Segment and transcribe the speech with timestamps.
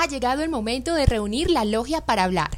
[0.00, 2.48] ha llegado el momento de reunir la logia para hablar.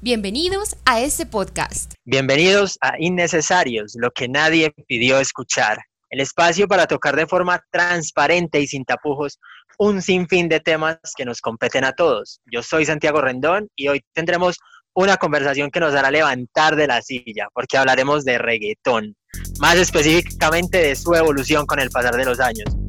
[0.00, 1.94] Bienvenidos a este podcast.
[2.04, 5.78] Bienvenidos a Innecesarios, lo que nadie pidió escuchar.
[6.10, 9.38] El espacio para tocar de forma transparente y sin tapujos
[9.78, 12.40] un sinfín de temas que nos competen a todos.
[12.50, 14.56] Yo soy Santiago Rendón y hoy tendremos
[14.92, 19.14] una conversación que nos hará levantar de la silla, porque hablaremos de reggaetón,
[19.60, 22.87] más específicamente de su evolución con el pasar de los años.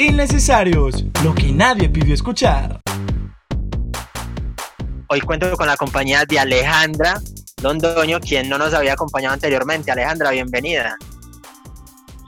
[0.00, 2.80] Innecesarios, lo que nadie pidió escuchar.
[5.08, 7.20] Hoy cuento con la compañía de Alejandra
[7.62, 9.90] Londoño, quien no nos había acompañado anteriormente.
[9.90, 10.96] Alejandra, bienvenida.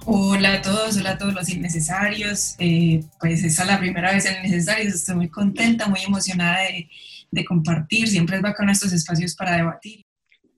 [0.05, 2.57] Hola a todos, hola a todos los innecesarios.
[2.59, 6.91] Eh, pues esta es la primera vez en Innecesarios, estoy muy contenta, muy emocionada de,
[7.31, 8.07] de compartir.
[8.07, 10.05] Siempre es bacán estos espacios para debatir.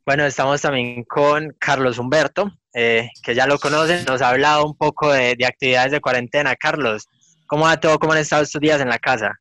[0.04, 4.76] Bueno, estamos también con Carlos Humberto, eh, que ya lo conocen, nos ha hablado un
[4.76, 6.56] poco de, de, actividades de cuarentena.
[6.56, 7.06] Carlos,
[7.46, 7.98] ¿cómo va todo?
[8.00, 9.32] ¿Cómo han estado estos días en la casa?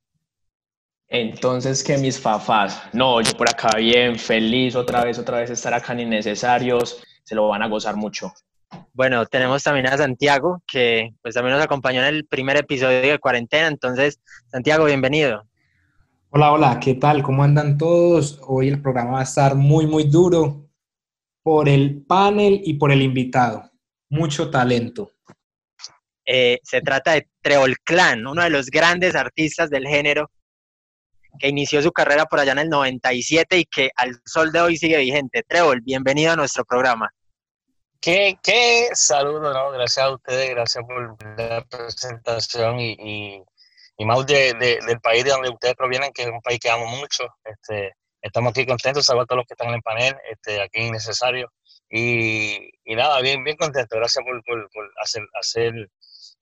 [1.07, 5.73] Entonces, que mis fafás, no, yo por acá bien, feliz otra vez, otra vez estar
[5.73, 8.31] acá en Innecesarios, se lo van a gozar mucho.
[8.93, 13.19] Bueno, tenemos también a Santiago, que pues también nos acompañó en el primer episodio de
[13.19, 15.43] cuarentena, entonces, Santiago, bienvenido.
[16.29, 17.21] Hola, hola, ¿qué tal?
[17.21, 18.39] ¿Cómo andan todos?
[18.47, 20.62] Hoy el programa va a estar muy, muy duro
[21.43, 23.69] por el panel y por el invitado.
[24.09, 25.11] Mucho talento.
[26.25, 30.31] Eh, se trata de Treol Clan, uno de los grandes artistas del género
[31.37, 34.77] que inició su carrera por allá en el 97 y que al sol de hoy
[34.77, 35.43] sigue vigente.
[35.45, 37.09] Treol, bienvenido a nuestro programa.
[37.99, 39.71] Qué, qué saludo, ¿no?
[39.71, 43.43] Gracias a ustedes, gracias por la presentación y, y,
[43.97, 46.69] y más de, de, del país de donde ustedes provienen, que es un país que
[46.69, 47.23] amo mucho.
[47.43, 47.93] Este,
[48.23, 51.51] estamos aquí contentos, saludos a todos los que están en el panel, este, aquí innecesario.
[51.89, 53.97] Y, y nada, bien, bien contento.
[53.97, 55.73] Gracias por, por, por hacer, hacer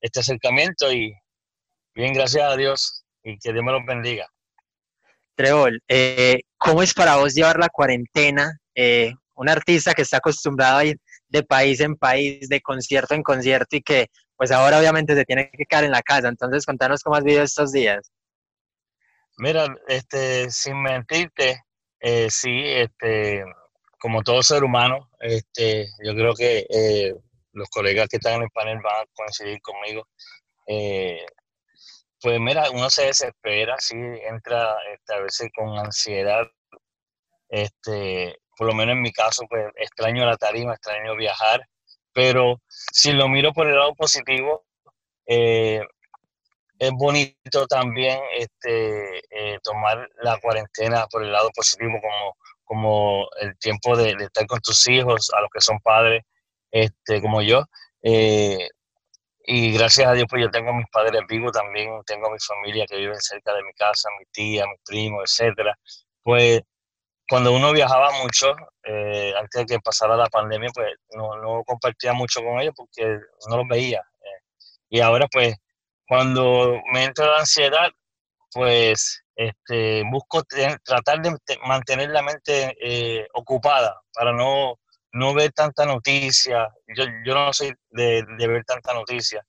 [0.00, 1.12] este acercamiento y
[1.94, 4.26] bien, gracias a Dios y que Dios me los bendiga.
[5.34, 8.58] Treol, eh, ¿cómo es para vos llevar la cuarentena?
[8.74, 10.96] Eh, un artista que está acostumbrado a ir
[11.28, 15.50] de país en país, de concierto en concierto y que pues ahora obviamente se tiene
[15.50, 16.28] que quedar en la casa.
[16.28, 18.10] Entonces, contanos cómo has vivido estos días.
[19.38, 21.62] Mira, este, sin mentirte,
[22.02, 23.44] eh, sí, este,
[23.98, 27.14] como todo ser humano, este, yo creo que eh,
[27.52, 30.08] los colegas que están en el panel van a coincidir conmigo.
[30.66, 31.24] Eh,
[32.20, 36.44] pues mira, uno se desespera, sí, entra este, a veces con ansiedad.
[37.48, 41.60] Este, por lo menos en mi caso, pues extraño la tarima, extraño viajar,
[42.12, 44.64] pero si lo miro por el lado positivo,
[45.26, 45.82] eh,
[46.78, 53.56] es bonito también este, eh, tomar la cuarentena por el lado positivo, como, como el
[53.58, 56.22] tiempo de, estar con tus hijos, a los que son padres,
[56.70, 57.64] este, como yo.
[58.02, 58.68] Eh,
[59.44, 62.96] y gracias a Dios, pues yo tengo mis padres vivos también, tengo mi familia que
[62.96, 65.76] vive cerca de mi casa, mi tía, mi primo, etcétera.
[66.22, 66.62] Pues
[67.28, 68.54] cuando uno viajaba mucho,
[68.84, 73.18] eh, antes de que pasara la pandemia, pues no, no, compartía mucho con ellos porque
[73.48, 74.00] no los veía.
[74.20, 74.40] Eh.
[74.90, 75.56] Y ahora, pues,
[76.12, 77.90] cuando me entra la ansiedad,
[78.52, 80.42] pues este, busco
[80.84, 81.34] tratar de
[81.66, 84.78] mantener la mente eh, ocupada para no,
[85.12, 86.68] no ver tanta noticia.
[86.94, 89.42] Yo, yo no soy de, de ver tanta noticia,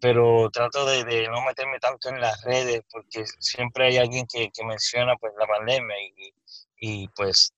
[0.00, 4.64] pero trato de, no meterme tanto en las redes porque siempre hay alguien que, que
[4.64, 6.34] menciona pues la pandemia y,
[6.78, 7.52] y pues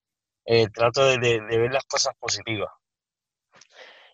[0.47, 2.70] eh, trato de, de, ver las cosas positivas.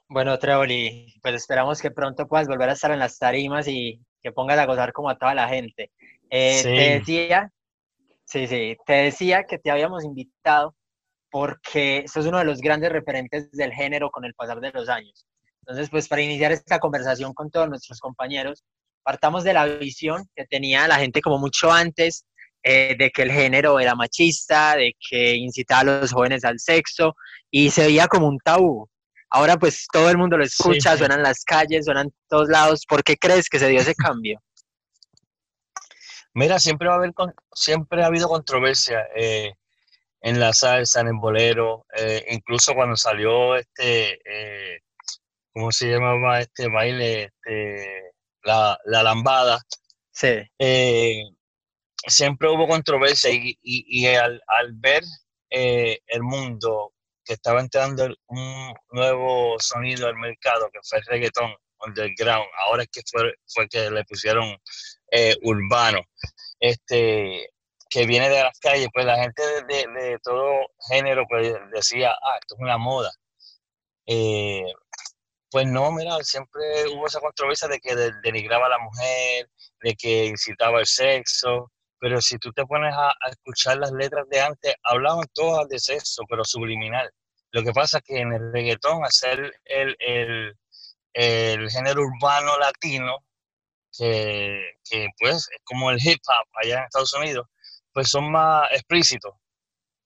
[0.07, 4.33] Bueno, Treoli, pues esperamos que pronto puedas volver a estar en las tarimas y que
[4.33, 5.91] pongas a gozar como a toda la gente.
[6.31, 6.65] Eh, sí.
[6.65, 7.53] Te decía,
[8.25, 10.75] sí, sí, te decía que te habíamos invitado
[11.31, 15.27] porque sos uno de los grandes referentes del género con el pasar de los años.
[15.61, 18.65] Entonces, pues para iniciar esta conversación con todos nuestros compañeros,
[19.03, 22.25] partamos de la visión que tenía la gente como mucho antes
[22.63, 27.15] eh, de que el género era machista, de que incitaba a los jóvenes al sexo
[27.51, 28.89] y se veía como un tabú.
[29.31, 30.99] Ahora pues todo el mundo lo escucha, sí, sí.
[30.99, 32.85] suena en las calles, suena en todos lados.
[32.89, 34.43] ¿Por qué crees que se dio ese cambio?
[36.35, 37.13] Mira, siempre va a haber,
[37.53, 39.53] siempre ha habido controversia eh,
[40.21, 44.81] en la salsa, en el bolero, eh, incluso cuando salió este, eh,
[45.53, 47.25] ¿cómo se llamaba este baile?
[47.25, 48.13] Este,
[48.45, 49.61] la, la lambada.
[50.13, 50.43] Sí.
[52.07, 55.03] Siempre hubo controversia y, y, y al, al, ver
[55.51, 56.93] eh, el mundo
[57.29, 61.55] que estaba entrando un nuevo sonido al mercado, que fue el reggaetón
[61.87, 64.57] underground, ahora es que fue, fue que le pusieron
[65.13, 66.01] eh, urbano,
[66.59, 67.51] este,
[67.91, 70.53] que viene de las calles, pues la gente de, de, todo
[70.91, 73.11] género pues decía, ah, esto es una moda.
[74.07, 74.65] Eh,
[75.51, 76.63] pues no, mira, siempre
[76.95, 79.51] hubo esa controversia de que denigraba a la mujer,
[79.83, 81.71] de que incitaba el sexo,
[82.01, 86.23] pero si tú te pones a, escuchar las letras de antes, hablaban todas de sexo,
[86.29, 87.11] pero subliminal.
[87.53, 90.55] Lo que pasa es que en el reggaetón, hacer el, el,
[91.15, 93.25] el género urbano latino,
[93.97, 97.47] que, que, pues es como el hip hop allá en Estados Unidos,
[97.93, 99.33] pues son más explícitos.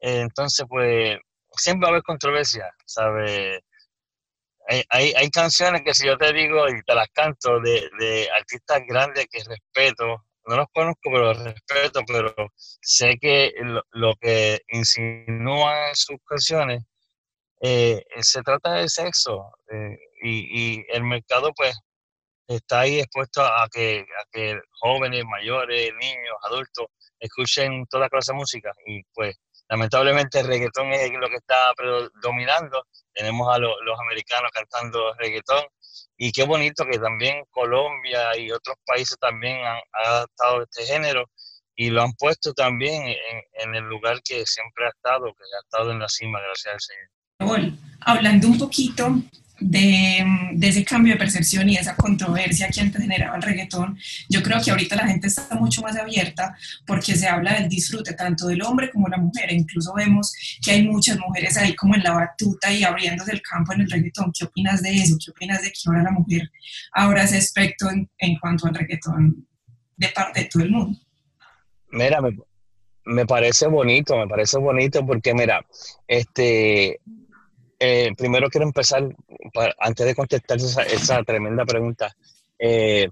[0.01, 1.19] Entonces, pues
[1.57, 3.61] siempre va a haber controversia, ¿sabes?
[4.69, 8.29] Hay, hay, hay, canciones que si yo te digo y te las canto de, de
[8.31, 13.53] artistas grandes que respeto, no los conozco, pero respeto, pero sé que
[13.93, 16.83] lo, que insinúan sus canciones
[17.63, 21.75] eh, se trata de sexo eh, y, y, el mercado pues
[22.49, 26.87] está ahí expuesto a que, a que jóvenes, mayores, niños, adultos
[27.21, 29.37] escuchen toda clase de música y pues
[29.69, 32.85] lamentablemente el reggaetón es lo que está predominando.
[33.15, 35.65] Tenemos a los americanos cantando reggaetón
[36.17, 41.27] y qué bonito que también Colombia y otros países también han adaptado este género
[41.77, 43.03] y lo han puesto también
[43.55, 46.81] en, el lugar que siempre ha estado, que ha estado en la cima, gracias al
[46.81, 47.22] Señor.
[48.05, 49.23] Hablando un poquito
[49.61, 50.25] de,
[50.55, 53.99] de, ese cambio de percepción y esa controversia que antes generaba el reggaetón,
[54.29, 56.57] yo creo que ahorita la gente está mucho más abierta
[56.87, 59.53] porque se habla del disfrute tanto del hombre como de la mujer.
[59.53, 63.73] Incluso vemos que hay muchas mujeres ahí como en la batuta y abriéndose el campo
[63.73, 64.33] en el reggaetón.
[64.37, 65.17] ¿Qué opinas de eso?
[65.25, 66.51] ¿Qué opinas de que ahora la mujer
[66.93, 69.47] ahora ese aspecto en, en cuanto al reggaetón
[69.97, 70.99] de parte de todo el mundo?
[71.91, 72.37] Mira, me,
[73.05, 75.65] me parece bonito, me parece bonito porque mira,
[76.09, 77.01] este
[77.85, 79.09] eh, primero quiero empezar,
[79.81, 82.15] antes de contestar esa, tremenda pregunta,
[82.57, 83.09] eh,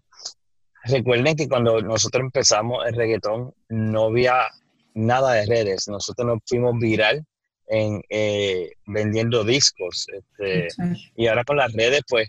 [0.85, 4.49] recuerden que cuando nosotros empezamos el reggaetón no había
[4.95, 7.27] nada de redes, nosotros nos fuimos viral
[7.67, 10.69] en eh, vendiendo discos este,
[11.17, 12.29] y ahora con las redes pues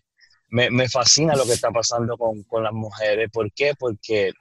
[0.49, 3.29] me, me, fascina lo que está pasando con, con las mujeres.
[3.31, 3.73] ¿Por qué?
[3.77, 4.31] Porque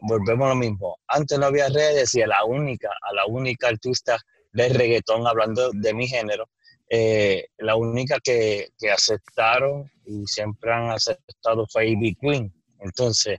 [0.00, 0.96] volvemos a lo mismo.
[1.06, 4.18] Antes no había redes y a la única, a la única artista
[4.52, 6.48] de reggaetón, hablando de mi género,
[6.92, 12.52] eh, la única que, que, aceptaron y siempre han aceptado fue Ivy Queen.
[12.80, 13.38] Entonces,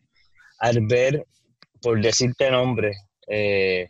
[0.59, 1.25] al ver,
[1.81, 2.93] por decirte nombre,
[3.27, 3.89] eh,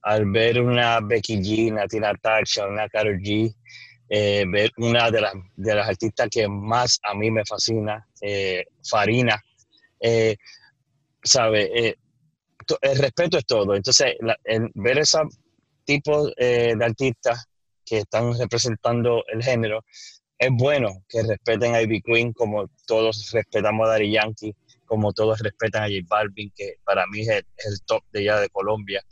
[0.00, 3.54] al ver una Becky G, una Tina Tacha, una Karol G,
[4.08, 8.06] eh, ver una de las, de las artistas que más a mí me fascina,
[8.88, 9.42] Farina,
[11.22, 11.96] ¿sabe?
[12.80, 13.74] el respeto es todo.
[13.74, 14.14] Entonces,
[14.74, 15.22] ver esa
[15.86, 17.46] tipos eh, de artistas
[17.84, 19.84] que están representando el género,
[20.38, 24.54] es bueno que respeten a Ivy Queen como todos respetamos a Daddy Yankee,
[24.84, 28.50] como todos respetan a J Balvin, que para mí es el, top de ya de
[28.50, 29.02] Colombia.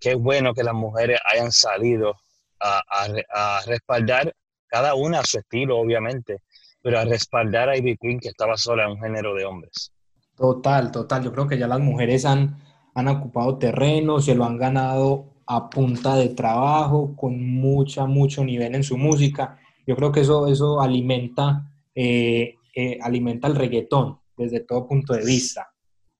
[0.00, 2.14] Qué bueno que las mujeres hayan salido
[2.60, 4.34] a, a, respaldar
[4.66, 6.42] cada una a su estilo, obviamente,
[6.82, 9.92] pero a respaldar a Ivy Queen que estaba sola en un género de hombres.
[10.34, 11.22] Total, total.
[11.22, 12.58] Yo creo que ya las mujeres han,
[12.94, 18.74] han ocupado terreno, se lo han ganado a punta de trabajo, con mucha, mucho nivel
[18.74, 19.58] en su música.
[19.86, 25.24] Yo creo que eso, eso alimenta, eh, eh, alimenta el reggaetón desde todo punto de
[25.24, 25.68] vista.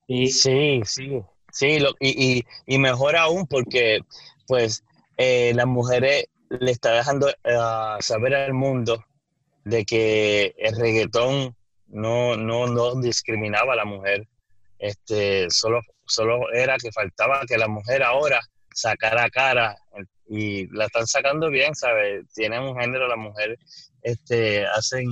[0.07, 0.81] sí, sí,
[1.51, 3.99] sí, y, y, mejor aún porque
[4.47, 4.83] pues
[5.17, 7.27] eh, las mujeres le está dejando
[7.99, 9.03] saber al mundo
[9.65, 11.53] de que el reggaetón
[11.87, 14.27] no, no, no discriminaba a la mujer.
[14.79, 18.39] Este, solo, solo era que faltaba que la mujer ahora
[18.77, 19.75] sacar a cara
[20.29, 22.25] y la están sacando bien, ¿sabes?
[22.33, 23.57] Tienen un género, las mujeres
[24.03, 25.07] este, hacen,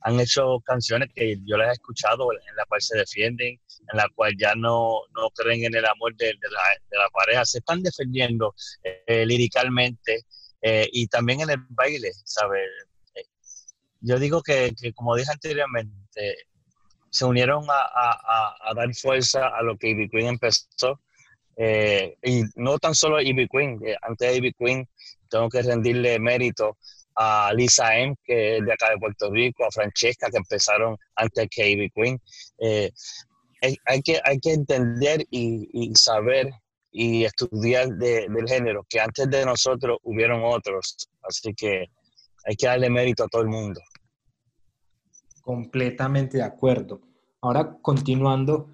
[0.00, 3.58] han hecho canciones que yo las he escuchado en la cual se defienden,
[3.92, 7.46] en la cual ya no, no creen en el amor de, la, de la, pareja,
[7.46, 10.26] se están defendiendo eh, liricalmente
[10.60, 12.68] eh, y también en el baile, ¿sabes?
[13.14, 13.24] Eh,
[14.00, 16.36] yo digo que, que, como dije anteriormente,
[17.08, 21.00] se unieron a, a, a, dar fuerza a lo que Ivy Queen empezó
[21.56, 24.88] eh, y no tan solo a Ivy Queen, eh, antes de Ivy Queen
[25.28, 26.78] tengo que rendirle mérito
[27.14, 31.48] a Lisa M, que es de acá de Puerto Rico, a Francesca, que empezaron antes
[31.50, 32.18] que Ivy Queen.
[32.58, 32.90] Eh,
[33.60, 36.50] hay, que, hay que entender y, saber
[36.90, 41.86] y estudiar del género, que antes de nosotros hubieron otros, así que
[42.44, 43.80] hay que darle mérito a todo el mundo.
[45.42, 47.00] Completamente de acuerdo.
[47.40, 48.68] Ahora, continuando,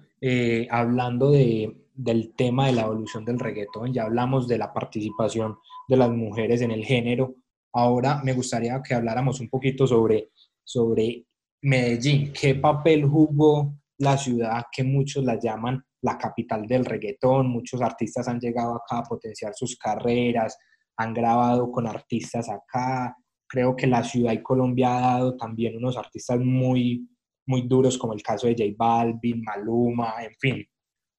[0.71, 5.97] hablando de, del tema de la evolución del reggaetón, ya hablamos de la participación de
[5.97, 7.35] las mujeres en el género.
[7.73, 10.29] Ahora me gustaría que habláramos un poquito sobre,
[10.63, 11.25] sobre
[11.61, 12.31] Medellín.
[12.31, 17.49] ¿Qué papel jugó la ciudad que muchos la llaman la capital del reggaetón?
[17.49, 20.57] Muchos artistas han llegado acá a potenciar sus carreras,
[20.95, 23.13] han grabado con artistas acá.
[23.45, 27.09] Creo que la ciudad y Colombia ha dado también unos artistas muy,
[27.45, 30.65] muy duros, como el caso de J Balvin, Maluma, en fin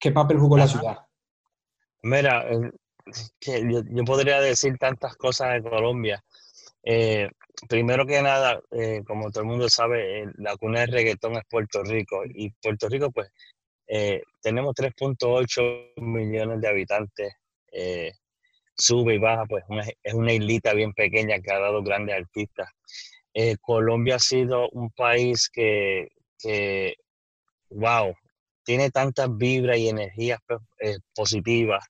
[0.01, 0.97] ¿Qué papel jugó la ciudad?
[2.01, 2.45] Mira,
[3.39, 6.23] yo, podría decir tantas cosas de Colombia.
[6.83, 7.29] Eh,
[7.69, 11.83] primero que nada, eh, como todo el mundo sabe, la cuna del reggaetón es Puerto
[11.83, 13.31] Rico y Puerto Rico pues
[14.41, 17.33] tenemos 3.8 millones de habitantes
[18.81, 19.63] sube y baja, pues
[20.01, 22.69] es una islita bien pequeña que ha dado grandes artistas.
[23.33, 26.09] Eh, Colombia ha sido un país que,
[27.69, 28.15] wow,
[28.63, 31.85] tiene tantas vibras y energías pues, eh, positivas.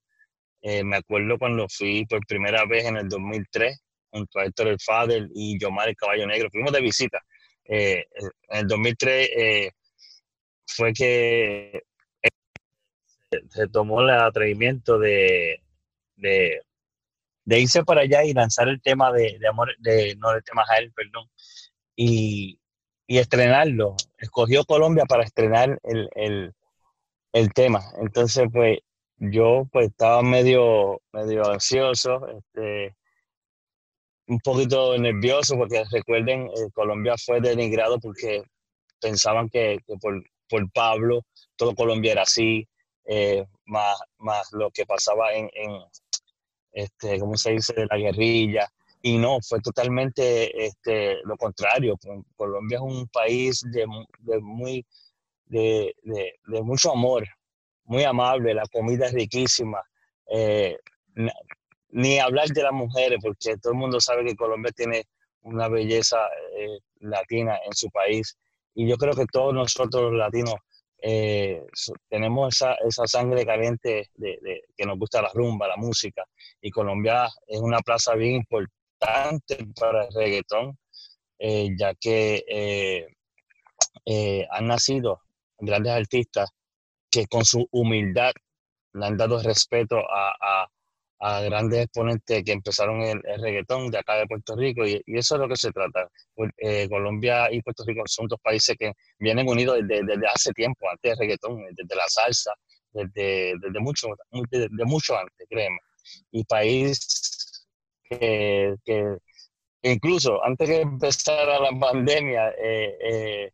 [0.62, 3.80] Eh, me acuerdo cuando fui por primera vez en el 2003
[4.12, 6.50] junto a Héctor El Fader y Yomar el Caballo Negro.
[6.52, 7.20] Fuimos de visita.
[7.66, 8.04] en
[8.50, 9.72] el 2003
[10.68, 11.82] fue que
[13.50, 15.62] se tomó el atrevimiento de,
[17.46, 20.92] de irse para allá y lanzar el tema de, amor, de, no el tema Jael,
[20.94, 21.30] perdón,
[21.96, 22.60] y,
[23.08, 23.96] y, estrenarlo.
[24.18, 26.54] Escogió Colombia para estrenar el, el,
[27.34, 27.82] el, tema.
[28.00, 28.80] Entonces, pues
[29.18, 32.96] yo pues estaba medio, medio ansioso, este,
[34.28, 38.44] un poquito nervioso, porque recuerden, eh, Colombia fue denigrado porque
[39.00, 42.68] pensaban que, por, por, Pablo todo Colombia era así,
[43.06, 45.50] eh, más, más lo que pasaba en,
[46.72, 48.68] este, ¿cómo se dice?, de la guerrilla.
[49.04, 51.98] Y no, fue totalmente este, lo contrario.
[52.36, 53.86] Colombia es un país de,
[54.42, 54.86] muy,
[55.52, 57.28] de, mucho amor,
[57.84, 59.82] muy amable, la comida es riquísima.
[60.28, 60.78] Eh,
[61.90, 65.04] ni hablar de las mujeres, porque todo el mundo sabe que Colombia tiene
[65.42, 66.18] una belleza
[66.58, 68.38] eh, latina en su país.
[68.74, 70.56] Y yo creo que todos nosotros los latinos
[71.02, 71.66] eh,
[72.08, 76.24] tenemos esa, esa, sangre caliente de, que nos gusta la rumba, la música,
[76.62, 80.78] y Colombia es una plaza bien importante para el reggaetón,
[81.40, 83.08] ya que
[84.52, 85.22] han nacido
[85.62, 86.50] grandes artistas
[87.10, 88.32] que con su humildad
[88.94, 90.68] le han dado respeto a
[91.22, 95.42] a grandes exponentes que empezaron el, reggaetón de acá de Puerto Rico y, eso es
[95.42, 96.08] lo que se trata.
[96.34, 100.90] Pues, eh, Colombia y Puerto Rico son dos países que vienen unidos desde, hace tiempo,
[100.90, 102.54] antes del reggaetón, desde la salsa,
[102.92, 104.08] desde, desde mucho,
[104.86, 105.78] mucho antes, créeme.
[106.32, 107.68] Y país
[108.10, 109.18] que, que
[109.84, 113.52] incluso antes que empezara la pandemia, eh, eh,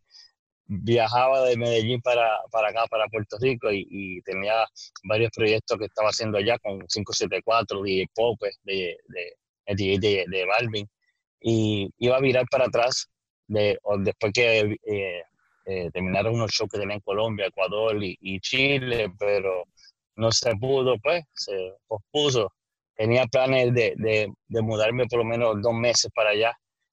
[0.68, 4.66] viajaba de Medellín para, para acá, para Puerto Rico, y, tenía
[5.04, 10.88] varios proyectos que estaba haciendo allá con 574, DJ Pope, de, de, de, de, Balvin,
[11.42, 13.08] y iba a virar para atrás
[13.48, 15.24] de, después que eh,
[15.66, 19.64] eh, terminaron unos shows que tenía en Colombia, Ecuador y, Chile, pero
[20.16, 22.54] no se pudo, pues, se pospuso.
[22.96, 26.52] Tenía planes de, de, de mudarme por lo menos dos meses para allá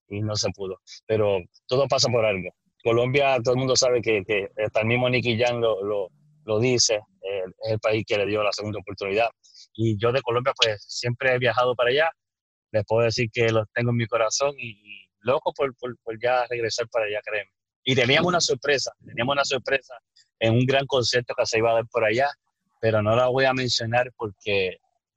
[0.09, 2.51] y no se pudo, pero todo pasa por algo
[2.85, 6.11] Colombia, todo el mundo sabe que, que hasta el mismo Jan lo,
[6.45, 9.31] lo, dice, es el país que le dio la segunda oportunidad.
[9.73, 12.11] Y yo de Colombia, pues siempre he viajado para allá.
[12.73, 16.47] Les puedo decir que los tengo en mi corazón y, loco por, por, por, ya
[16.47, 17.51] regresar para allá, créeme.
[17.85, 19.95] Y teníamos una sorpresa, teníamos una sorpresa
[20.39, 22.29] en un gran concierto que se iba a dar por allá,
[22.83, 24.77] pero no la voy a mencionar porque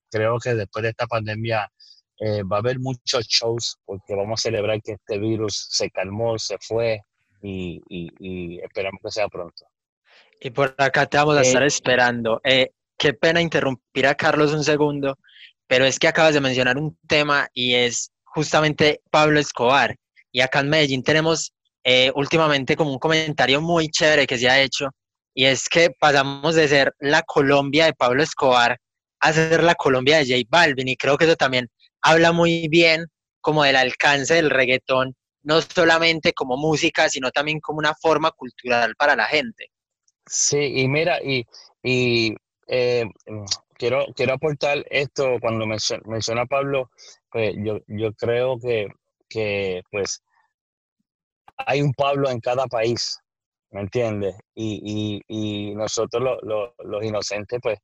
[0.09, 1.69] creo que después de esta pandemia
[2.19, 6.39] eh, va a haber muchos shows porque vamos a celebrar que este virus se calmó,
[6.39, 7.01] se fue,
[7.41, 9.65] y, esperamos que sea pronto.
[10.39, 12.41] Y por acá te vamos a estar eh, esperando.
[12.43, 15.17] Eh, qué pena interrumpir a Carlos un segundo,
[15.67, 19.95] pero es que acabas de mencionar un tema y es justamente Pablo Escobar.
[20.31, 21.53] Y acá en Medellín tenemos
[21.83, 24.89] eh, últimamente como un comentario muy chévere que se ha hecho,
[25.33, 28.77] y es que pasamos de ser la Colombia de Pablo Escobar
[29.19, 31.69] a ser la Colombia de J Balvin, y creo que eso también
[32.01, 33.05] habla muy bien
[33.41, 35.15] como del alcance del reggaetón
[35.47, 39.71] no solamente como música, sino también como una forma cultural para la gente.
[40.25, 41.45] Sí, y mira, y,
[42.67, 43.05] eh,
[43.75, 46.91] quiero, quiero aportar esto, cuando menciona, Pablo,
[47.31, 48.87] pues yo, yo creo que,
[49.29, 50.21] que, pues
[51.55, 53.17] hay un Pablo en cada país,
[53.71, 54.35] ¿me entiendes?
[54.53, 57.79] Y, y, nosotros los inocentes, pues,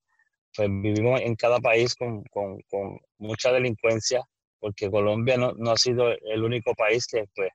[0.53, 4.22] pues vivimos en cada país con, con, con mucha delincuencia,
[4.63, 7.50] porque Colombia no, no, ha sido el único país que pues,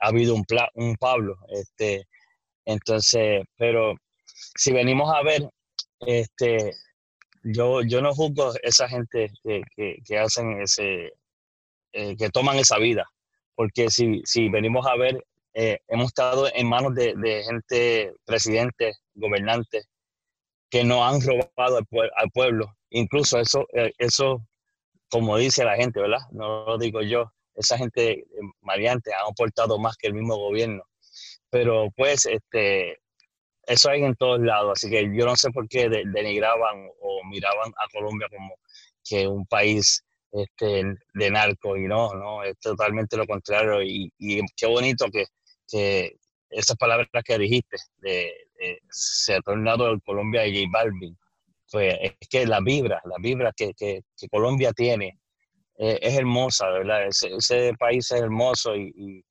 [0.00, 1.36] ha habido un, un Pablo.
[1.50, 2.06] Este,
[2.64, 3.94] entonces, pero
[4.56, 5.46] si venimos a ver,
[6.00, 6.72] este,
[7.42, 9.60] yo, yo no juzgo esa gente que,
[10.02, 11.12] que, hacen ese,
[11.92, 13.04] eh, que toman esa vida,
[13.54, 18.96] porque si, si venimos a ver, eh, hemos estado en manos de, de, gente, presidentes,
[19.12, 19.86] gobernantes,
[20.70, 22.74] que no han robado al, pueblo.
[22.88, 24.47] Incluso eso, eh, eso
[25.10, 26.20] como dice la gente, ¿verdad?
[26.32, 28.26] No lo digo yo, esa gente eh,
[28.62, 30.82] maleante ha aportado más que el mismo gobierno.
[31.50, 32.98] Pero pues, este,
[33.66, 37.70] eso hay en todos lados, así que yo no sé por qué denigraban o miraban
[37.70, 38.54] a Colombia como
[39.04, 40.84] que un país este,
[41.14, 44.12] de narco y no, no, es totalmente lo contrario y,
[44.56, 45.26] qué bonito que,
[46.50, 48.32] esas palabras que dijiste de,
[48.90, 51.16] se ha tornado Colombia y J Balvin,
[51.70, 55.18] pues es que la vibra, la vibra que, que, Colombia tiene
[55.78, 57.06] eh, es hermosa, ¿verdad?
[57.06, 59.24] Ese, país es hermoso y,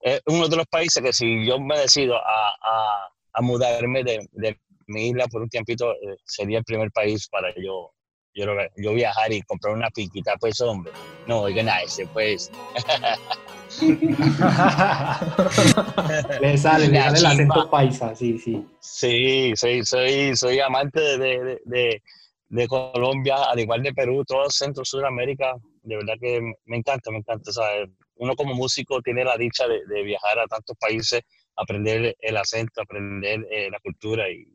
[0.00, 4.28] es uno de los países que si yo me decido a, a, a mudarme de,
[4.32, 7.94] de, mi isla por un tiempito, eh, sería el primer país para yo
[8.34, 10.92] yo, yo viajar y comprar una piquita, pues hombre,
[11.26, 12.50] no, oigan a ese, pues.
[16.40, 18.66] le sale, le sale el acento paisa, sí, sí.
[18.80, 22.02] Sí, soy, soy, soy amante de, de,
[22.48, 27.18] de, Colombia, al igual de Perú, todo Centro, Sudamérica, de verdad que me encanta, me
[27.18, 27.50] encanta.
[27.52, 27.88] ¿sabes?
[28.16, 31.22] Uno como músico tiene la dicha de, viajar a tantos países,
[31.56, 34.46] aprender el acento, aprender eh, la cultura y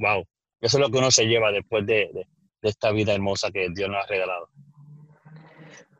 [0.00, 0.24] wow,
[0.60, 2.10] eso es lo que uno se lleva después de,
[2.62, 4.48] de esta vida hermosa que Dios nos ha regalado.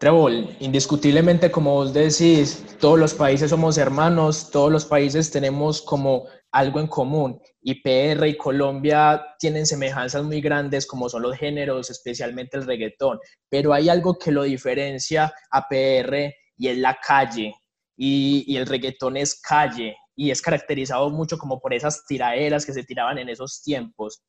[0.02, 6.24] Trevor, indiscutiblemente, como vos decís, todos los países somos hermanos, todos los países tenemos como
[6.50, 7.40] algo en común.
[7.60, 13.20] Y PR y Colombia tienen semejanzas muy grandes como son los géneros, especialmente el reggaetón.
[13.48, 17.54] Pero hay algo que lo diferencia a PR y es la calle.
[17.96, 22.72] Y, y el reggaetón es calle y es caracterizado mucho como por esas tiraderas que
[22.72, 24.20] se tiraban en esos tiempos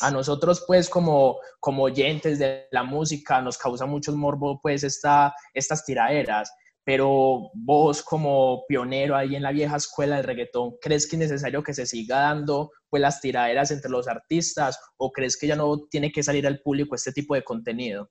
[0.00, 5.34] a nosotros pues como, como oyentes de la música nos causa mucho morbo pues esta,
[5.54, 6.52] estas tiraderas,
[6.84, 11.62] pero vos como pionero ahí en la vieja escuela del reggaetón, ¿crees que es necesario
[11.62, 15.86] que se siga dando pues las tiraderas entre los artistas o crees que ya no
[15.90, 18.10] tiene que salir al público este tipo de contenido?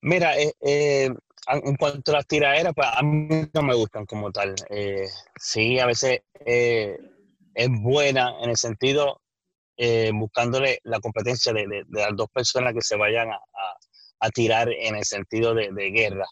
[0.00, 1.10] Mira, eh, eh,
[1.48, 4.54] en cuanto a las tiraderas, pues a mí no me gustan como tal.
[4.70, 9.20] Eh, sí, a veces es buena en el sentido
[9.80, 15.04] eh, buscándole la competencia de, las dos personas que se vayan a, tirar en el
[15.04, 16.26] sentido de, guerra.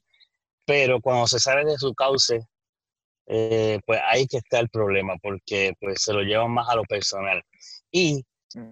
[0.65, 2.41] Pero cuando se sale de su cauce,
[3.29, 6.83] eh, pues ahí que está el problema, porque pues se lo llevan más a lo
[6.83, 7.41] personal.
[7.93, 8.25] Y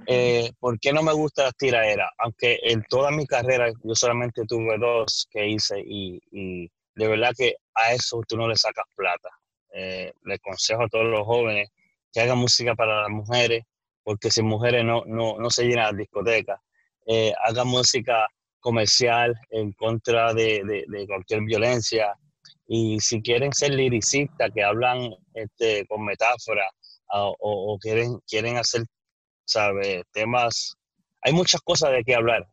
[0.08, 2.10] eh, ¿por qué no me gusta las tiraderas?
[2.18, 7.30] Aunque en toda mi carrera yo solamente tuve dos que hice y, y de verdad
[7.38, 9.30] que a eso tú no le sacas plata.
[9.72, 11.68] le consejo a todos los jóvenes
[12.12, 13.62] que hagan música para las mujeres,
[14.04, 16.60] porque sin mujeres no, no, no se llena la discoteca.
[17.06, 18.28] Eh, haga música
[18.60, 22.14] comercial en contra de, de, cualquier violencia.
[22.66, 26.64] Y si quieren ser liricistas, que hablan este, con metáfora
[27.12, 28.84] o, quieren, quieren hacer,
[29.44, 30.04] ¿sabe?
[30.12, 30.76] Temas,
[31.22, 32.46] hay muchas cosas de qué hablar.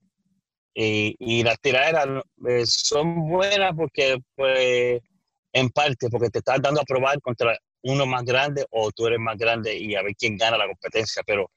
[0.74, 2.08] Y, y las tiraderas
[2.48, 5.02] eh, son buenas porque, pues,
[5.54, 9.20] en parte, porque te estás dando a probar contra uno más grande o tú eres
[9.20, 11.50] más grande y a ver quién gana la competencia, pero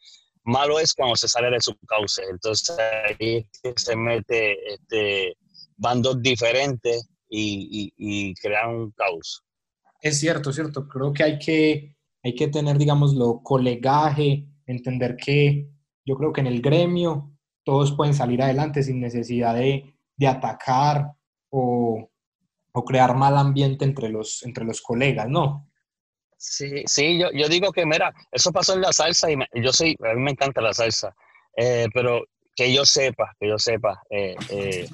[0.44, 2.22] malo es cuando se sale de su cauce.
[2.30, 5.37] Entonces ahí se mete este,
[5.76, 9.44] bandos diferentes y, y, crean un caos.
[10.00, 10.87] Es cierto, es cierto.
[10.87, 15.68] Creo que hay que, hay que tener, digámoslo, colegaje, entender que
[16.04, 17.32] yo creo que en el gremio
[17.64, 21.12] todos pueden salir adelante sin necesidad de, de atacar
[21.50, 22.10] o,
[22.72, 25.70] o, crear mal ambiente entre los, entre los colegas, ¿no?
[26.36, 29.96] Sí, sí, yo, yo digo que, mira, eso pasó en la salsa y yo soy,
[30.04, 31.14] a mí me encanta la salsa,
[31.56, 32.22] eh, pero
[32.54, 34.88] que yo sepa, que yo sepa, eh, eh,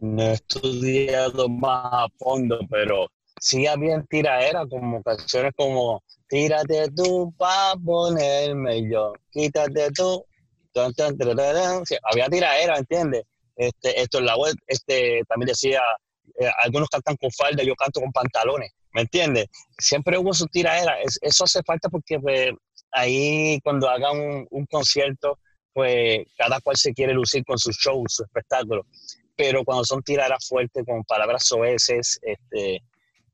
[0.00, 3.08] no he estudiado más a fondo, pero
[3.40, 10.24] sí había tiraera como canciones como Tírate tú pa' ponerme yo, quítate tú.
[12.02, 13.22] había tiraera, ¿entiendes?
[13.54, 15.80] Este, esto la web, este, también decía,
[16.62, 18.72] algunos cantan con falda, yo canto con pantalones.
[18.96, 19.48] ¿Me entiendes?
[19.78, 22.52] Siempre hubo su tiraera, eso hace falta porque pues,
[22.92, 25.38] ahí cuando hagan un, concierto,
[25.74, 28.86] pues cada cual se quiere lucir con su show, su espectáculo,
[29.36, 32.82] pero cuando son tiraderas fuertes con palabras soeces, este,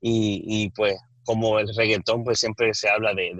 [0.01, 3.31] y, pues como el reggaetón, pues siempre se habla de,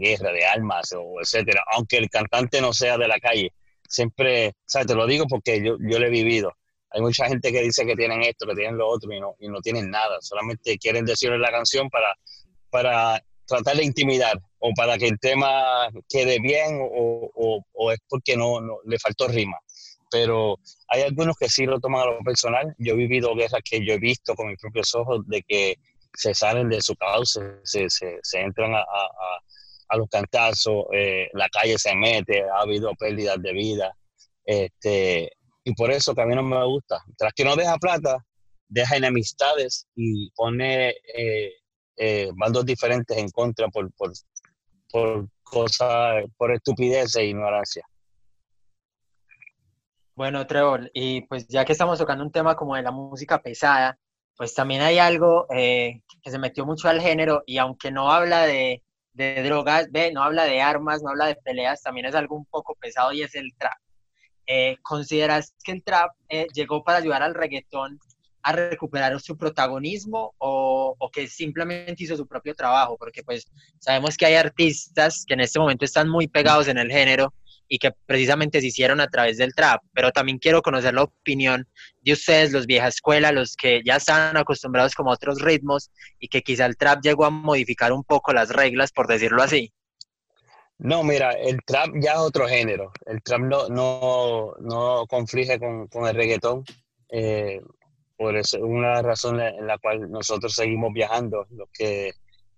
[0.00, 3.52] guerra, de armas, o etcétera, aunque el cantante no sea de la calle,
[3.86, 4.86] siempre, ¿sabes?
[4.86, 6.54] Te lo digo porque yo, yo lo he vivido
[6.90, 9.48] hay mucha gente que dice que tienen esto, que tienen lo otro y no, y
[9.48, 10.18] no tienen nada.
[10.20, 12.14] Solamente quieren decirle la canción para,
[12.70, 18.36] para tratar de intimidar o para que el tema quede bien o, o, es porque
[18.36, 19.58] no, no, le faltó rima.
[20.10, 22.74] Pero hay algunos que sí lo toman a lo personal.
[22.78, 25.76] Yo he vivido guerras que yo he visto con mis propios ojos de que
[26.14, 29.40] se salen de su cauce, se, se, se entran a, a,
[29.88, 33.96] a los cantazos, eh, la calle se mete, ha habido pérdidas de vida.
[34.44, 35.32] Este,
[35.66, 37.02] y por eso que a mí no me gusta.
[37.18, 38.24] Tras que no deja plata,
[38.68, 41.54] deja enemistades y pone eh,
[41.96, 44.12] eh, bandos diferentes en contra por, por,
[44.88, 47.84] por cosas por estupidez e ignorancia.
[50.14, 53.98] Bueno, Trevor, y pues ya que estamos tocando un tema como de la música pesada,
[54.36, 58.46] pues también hay algo eh, que se metió mucho al género y aunque no habla
[58.46, 62.36] de, de drogas, ve, no habla de armas, no habla de peleas, también es algo
[62.36, 63.74] un poco pesado y es el trap.
[64.46, 67.98] Eh, ¿Consideras que el trap eh, llegó para ayudar al reggaetón
[68.42, 72.96] a recuperar su protagonismo o, o, que simplemente hizo su propio trabajo?
[72.96, 73.44] Porque pues
[73.80, 77.32] sabemos que hay artistas que en este momento están muy pegados en el género
[77.68, 81.66] y que precisamente se hicieron a través del trap, pero también quiero conocer la opinión
[82.02, 86.28] de ustedes, los vieja escuela, los que ya están acostumbrados como a otros ritmos y
[86.28, 89.72] que quizá el trap llegó a modificar un poco las reglas, por decirlo así.
[90.78, 92.92] No, mira, el trap ya es otro género.
[93.06, 96.64] El trap no, no, no conflige con, con el reggaetón.
[97.08, 97.60] Eh,
[98.16, 102.12] por eso una razón en la cual nosotros seguimos viajando, los que,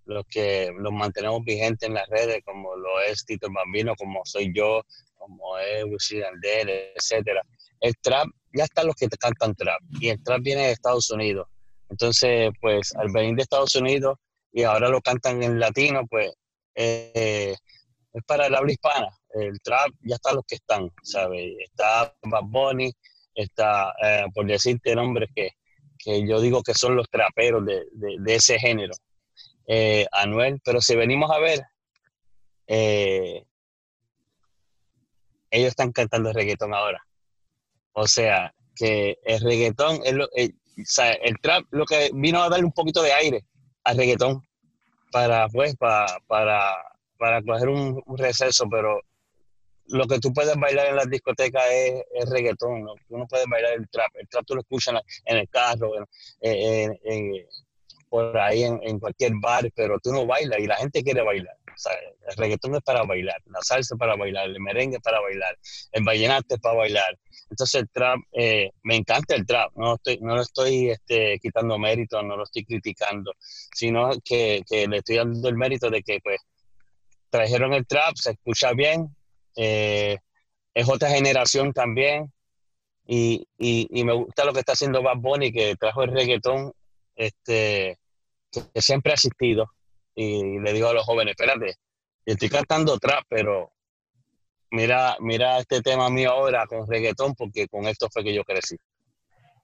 [0.05, 4.53] los que nos mantenemos vigentes en las redes, como lo es Tito Bambino, como soy
[4.55, 4.83] yo,
[5.17, 7.43] como es Wisin Andel, etcétera.
[7.81, 11.49] El trap, ya están los que cantan trap, y el trap viene de Estados Unidos.
[11.91, 14.19] Entonces, pues, al venir de Estados Unidos
[14.53, 16.33] y ahora lo cantan en latino, pues,
[16.75, 17.57] eh,
[18.13, 19.09] es para el habla hispana.
[19.31, 21.55] El trap ya está los que están, ¿sabes?
[21.61, 22.93] Está Bad Bunny,
[23.35, 25.51] está, eh, por decirte nombres que,
[25.99, 28.95] que, yo digo que son los traperos de, de, ese género.
[29.67, 31.63] Eh, Anuel, pero si venimos a ver,
[32.67, 33.45] eh,
[35.51, 37.03] ellos están cantando reggaetón ahora.
[37.93, 40.55] O sea, que el reggaetón, es lo, el,
[41.23, 43.45] el trap lo que vino a darle un poquito de aire
[43.85, 44.43] al reggaetón
[45.11, 46.77] para, pues, para, para
[47.19, 49.01] para coger un, receso, pero
[49.87, 53.27] lo que tú puedes bailar en las discotecas es, es reggaetón, ¿no?
[53.27, 55.93] puedes bailar el trap, el trap tú lo escuchas en, el carro,
[58.09, 61.55] por ahí en, cualquier bar, pero tú no bailas y la gente quiere bailar.
[62.29, 65.57] El reggaetón es para bailar, la salsa es para bailar, el merengue es para bailar,
[65.93, 67.19] el vallenato es para bailar.
[67.51, 71.79] Entonces el trap, eh, me encanta el trap, no, estoy, no lo estoy este, quitando
[71.79, 76.19] mérito, no lo estoy criticando, sino que, que le estoy dando el mérito de que
[76.23, 76.41] pues
[77.31, 79.15] trajeron el trap, se escucha bien,
[79.57, 80.19] eh,
[80.75, 82.33] es otra generación también,
[83.07, 86.73] y, y, me gusta lo que está haciendo Bad Bunny, que trajo el reggaetón,
[87.17, 87.99] este,
[88.53, 89.73] que, siempre ha existido,
[90.15, 91.77] y le digo a los jóvenes, espérate,
[92.27, 93.73] estoy cantando trap, pero
[94.71, 98.77] mira, mira este tema mío ahora con reggaetón, porque con esto fue que yo crecí.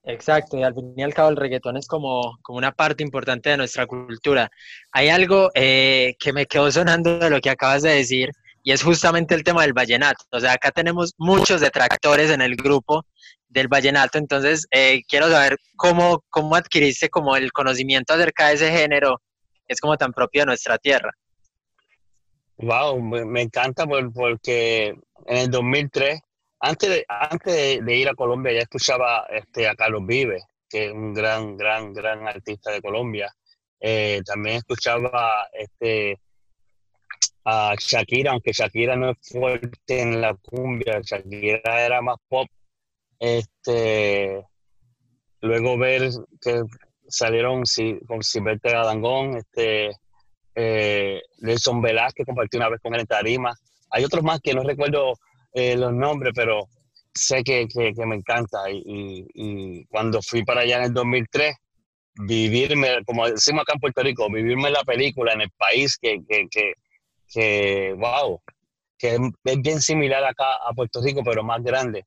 [0.07, 3.51] Exacto, y al fin y al cabo el reggaetón es como, como una parte importante
[3.51, 4.51] de nuestra cultura.
[4.93, 8.31] Hay algo eh, que me quedó sonando de lo que acabas de decir,
[8.63, 10.25] y es justamente el tema del vallenato.
[10.31, 13.05] O sea, acá tenemos muchos detractores en el grupo
[13.49, 18.71] del vallenato, entonces eh, quiero saber cómo, cómo adquiriste como el conocimiento acerca de ese
[18.71, 19.23] género,
[19.67, 21.13] que es como tan propio de nuestra tierra.
[22.59, 24.95] Wow, me, encanta porque
[25.27, 26.21] en el 2003
[26.65, 30.93] antes de, antes de, ir a Colombia ya escuchaba este, a Carlos Vives, que es
[30.93, 33.31] un gran, gran, gran artista de Colombia.
[33.79, 36.19] Eh, también escuchaba este,
[37.45, 42.49] a Shakira, aunque Shakira no es fuerte en la cumbia, Shakira era más pop.
[43.19, 44.43] Este,
[45.41, 46.09] luego ver
[46.41, 46.63] que
[47.07, 47.65] salieron
[48.07, 49.91] con Silvestre Gadangón, este,
[50.55, 53.55] eh, Nelson Velázquez, compartí una vez con él en Tarima.
[53.91, 55.13] Hay otros más que no recuerdo
[55.55, 56.69] eh, los nombres, pero
[57.15, 57.67] sé que,
[58.07, 58.65] me encanta.
[58.71, 61.55] Y, cuando fui para allá en el 2003,
[62.17, 66.19] vivirme, como decimos acá en Puerto Rico, vivirme la película en el país que,
[67.33, 68.41] que, wow,
[68.99, 69.15] que
[69.45, 72.05] es bien similar acá a Puerto Rico, pero más grande.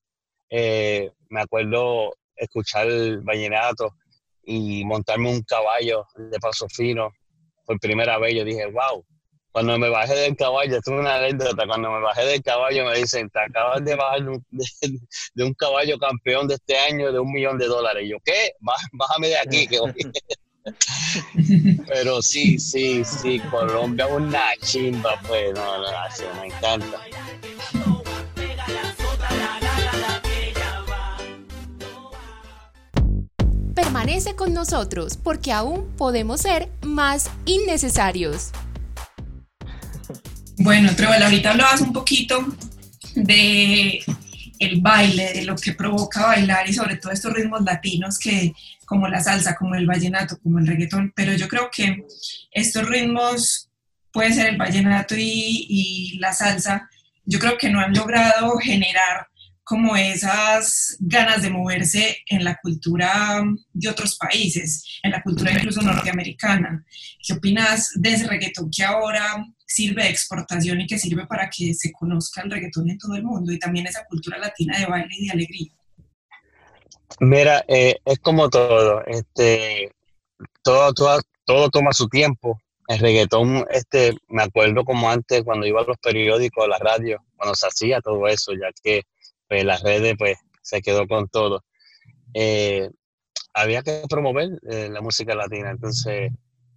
[0.50, 3.96] Eh, me acuerdo escuchar el vallenato
[4.44, 7.12] y montarme un caballo de paso fino
[7.66, 8.36] por primera vez.
[8.36, 9.06] Yo dije, wow,
[9.52, 13.30] cuando me bajé del caballo, tuve una anécdota, cuando me bajé del caballo me dicen,
[13.30, 17.66] te acabas de bajar de, un caballo campeón de este año de un millón de
[17.66, 18.04] dólares.
[18.06, 18.52] Y yo, ¿qué?
[18.92, 19.68] Bájame de aquí.
[21.88, 27.00] Pero sí, sí, sí, Colombia es una chimba, pues, no, no, me encanta.
[33.74, 38.52] Permanece con nosotros porque aún podemos ser más innecesarios.
[40.68, 42.46] Bueno, Trevor, ahorita hablabas un poquito
[43.16, 44.04] de
[44.60, 48.52] el baile, de lo que provoca bailar y sobre todo estos ritmos latinos que
[48.86, 52.06] como la salsa, como el vallenato, como el reggaetón, pero yo creo que
[52.52, 53.70] estos ritmos,
[54.12, 56.90] puede ser el vallenato y la salsa,
[57.24, 59.30] yo creo que no han logrado generar
[59.68, 65.82] como esas ganas de moverse en la cultura de otros países, en la cultura incluso
[65.82, 66.86] norteamericana.
[67.22, 71.74] ¿Qué opinas de ese reggaetón que ahora sirve de exportación y que sirve para que
[71.74, 75.14] se conozca el reggaetón en todo el mundo y también esa cultura latina de baile
[75.18, 75.74] y de alegría?
[77.20, 79.92] Mira, eh, es como todo, este,
[80.62, 82.58] todo, todo, todo toma su tiempo.
[82.88, 87.22] El reggaetón, este, me acuerdo como antes cuando iba a los periódicos, a la radio,
[87.36, 89.04] cuando se hacía todo eso, ya que
[89.48, 91.64] pues las redes pues se quedó con todo.
[92.34, 92.90] Eh,
[93.54, 96.32] había que promover eh, la música latina, entonces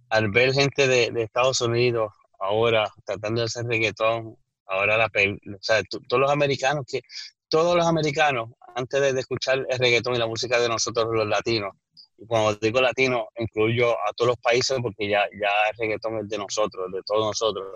[0.09, 5.81] al ver gente de, Estados Unidos ahora tratando de hacer reggaetón, ahora la o sea,
[6.07, 7.01] todos los americanos que
[7.49, 11.73] todos los americanos antes de, escuchar el reggaetón y la música de nosotros los latinos,
[12.17, 16.29] y cuando digo latino incluyo a todos los países porque ya, ya el reggaetón es
[16.29, 17.67] de nosotros, de todos nosotros.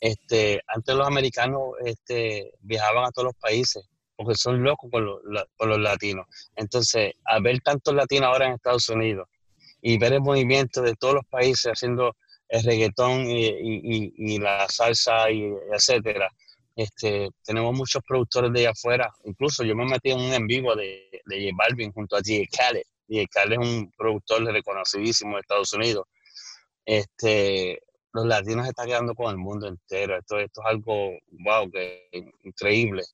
[0.00, 5.20] Este, antes los americanos este, viajaban a todos los países porque son locos con los,
[5.22, 6.26] los latinos.
[6.56, 9.28] Entonces, al ver tantos latinos ahora en Estados Unidos
[9.80, 12.16] y ver el movimiento de todos los países haciendo
[12.48, 16.28] el reggaetón y, la salsa y etcétera,
[16.74, 19.08] este, tenemos muchos productores de allá afuera.
[19.22, 22.42] Incluso yo me metí en un en vivo de, de J Balvin junto a J.
[22.50, 22.82] Khaled.
[23.08, 23.24] J.
[23.32, 26.06] Khaled es un productor reconocidísimo de Estados Unidos.
[26.84, 27.80] Este,
[28.12, 30.18] los latinos están quedando con el mundo entero.
[30.18, 32.08] Esto, esto es algo, wow, que
[32.42, 33.04] increíble.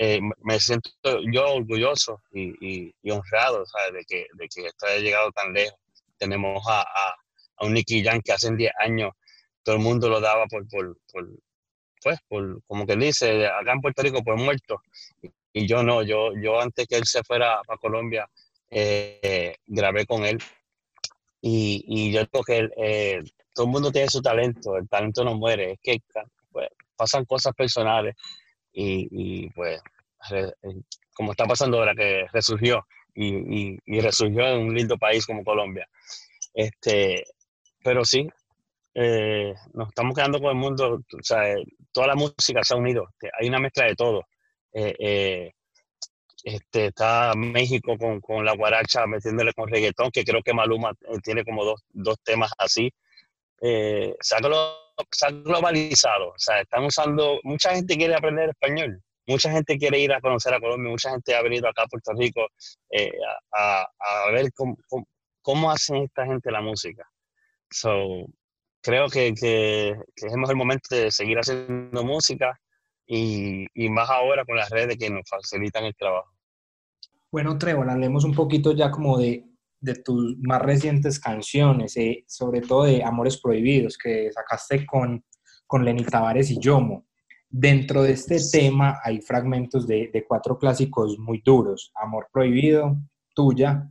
[0.00, 0.90] Eh, me siento
[1.32, 5.78] yo orgulloso y, honrado De, que, de que esto haya llegado tan lejos.
[6.16, 9.10] Tenemos a, a, un Nicky Jam que hace 10 años
[9.64, 10.96] todo el mundo lo daba por, por,
[12.00, 14.80] pues, por, como que dice, acá en Puerto Rico, por muerto.
[15.52, 18.30] Y, yo no, yo, yo antes que él se fuera para Colombia,
[18.70, 20.38] eh, grabé con él.
[21.40, 25.34] Y, y yo creo que eh, todo el mundo tiene su talento, el talento no
[25.34, 25.98] muere, es que
[26.52, 28.14] pues, pasan cosas personales
[28.72, 29.80] y, pues
[30.30, 30.52] eh,
[31.14, 35.88] como está pasando ahora que resurgió y, y, resurgió en un lindo país como Colombia.
[36.54, 37.24] Este,
[37.82, 38.28] pero sí,
[38.94, 41.54] eh, nos estamos quedando con el mundo, o sea,
[41.92, 44.22] toda la música se ha unido, hay una mezcla de todo.
[44.72, 45.52] Eh,
[46.44, 51.44] este, está México con, con, la guaracha metiéndole con reggaetón, que creo que Maluma tiene
[51.44, 52.92] como dos, dos temas así.
[53.60, 54.36] Eh, se
[55.10, 59.98] se ha globalizado, o sea, están usando, mucha gente quiere aprender español, mucha gente quiere
[60.00, 62.46] ir a conocer a Colombia, mucha gente ha venido acá a Puerto Rico
[62.90, 63.12] eh,
[63.52, 63.86] a,
[64.32, 64.76] ver cómo,
[65.42, 67.04] cómo, hacen esta gente la música.
[67.70, 68.26] So,
[68.80, 72.58] creo que, que, es el momento de seguir haciendo música
[73.06, 76.30] y, y, más ahora con las redes que nos facilitan el trabajo.
[77.30, 79.47] Bueno, Trevor, hablemos un poquito ya como de
[79.80, 85.24] de tus más recientes canciones, eh, sobre todo de Amores Prohibidos, que sacaste con,
[85.66, 87.06] con Lenny Tavares y Yomo.
[87.48, 91.92] Dentro de este tema hay fragmentos de, cuatro clásicos muy duros.
[91.94, 92.96] Amor Prohibido,
[93.34, 93.88] Tuya,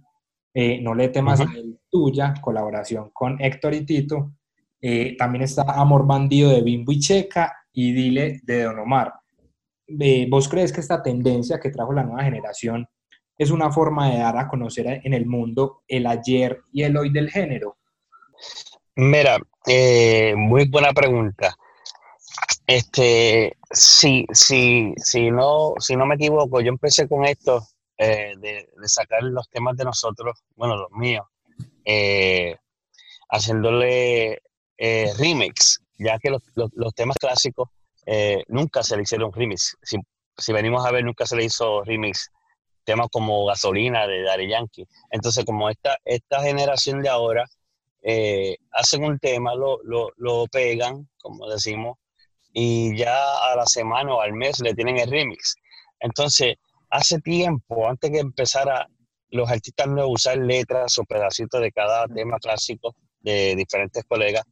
[0.54, 1.45] eh, No le temas a
[1.89, 4.34] Tuya, colaboración con Héctor y Tito.
[4.80, 9.13] Eh, también está Amor Bandido de Bimbo y Checa y Dile de Don Omar.
[10.30, 12.88] ¿Vos crees que esta tendencia que trajo la nueva generación
[13.38, 17.12] es una forma de dar a conocer en el mundo el ayer y el hoy
[17.12, 17.78] del género?
[18.95, 21.56] Mira, eh, muy buena pregunta.
[22.65, 27.65] Este, sí, sí, sí, no, si no me equivoco, yo empecé con esto
[27.97, 31.26] eh, de, sacar los temas de nosotros, bueno, los míos,
[31.86, 32.56] eh,
[33.30, 34.41] haciéndole
[35.17, 36.41] remix, ya que los,
[36.95, 37.69] temas clásicos
[38.47, 39.78] nunca se le hicieron remix.
[40.38, 42.32] Si venimos a ver, nunca se le hizo remix
[42.88, 44.88] temas como Gasolina de Daddy Yankee.
[45.12, 47.45] Entonces, como esta, esta generación de ahora
[48.02, 51.97] eh, hacen un tema, lo, lo, lo, pegan, como decimos,
[52.54, 53.13] y ya
[53.52, 55.56] a la semana o al mes le tienen el remix.
[56.00, 56.56] Entonces,
[56.89, 58.88] hace tiempo, antes que empezara
[59.32, 64.45] los artistas no usar letras o pedacitos de cada tema clásico de diferentes colegas,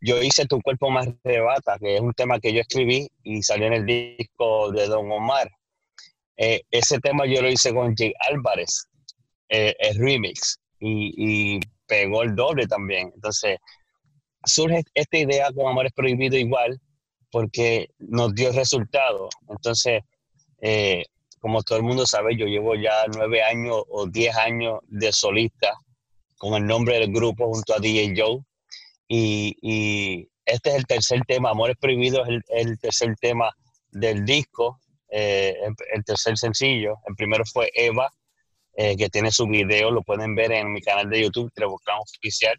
[0.00, 3.66] yo hice Tu cuerpo más rebata, que es un tema que yo escribí y salió
[3.68, 5.50] en el disco de Don Omar.
[6.38, 8.86] Eh, ese tema yo lo hice con Jake Álvarez,
[9.48, 13.10] eh, el remix, y, pegó el doble también.
[13.14, 13.58] Entonces,
[14.44, 16.78] surge esta idea con Amores Prohibido igual,
[17.30, 19.30] porque nos dio resultado.
[19.48, 20.02] Entonces,
[20.60, 21.04] eh,
[21.40, 25.72] como todo el mundo sabe, yo llevo ya nueve años o diez años de solista
[26.36, 28.40] con el nombre del grupo junto a DJ Joe.
[29.08, 33.50] Y, este es el tercer tema, Amores Prohibidos es el tercer tema
[33.90, 34.78] del disco
[35.10, 35.56] eh,
[35.92, 36.96] el tercer sencillo.
[37.06, 38.10] El primero fue Eva,
[38.80, 42.56] eh, que tiene su video, lo pueden ver en mi canal de YouTube, Trebocán Oficial.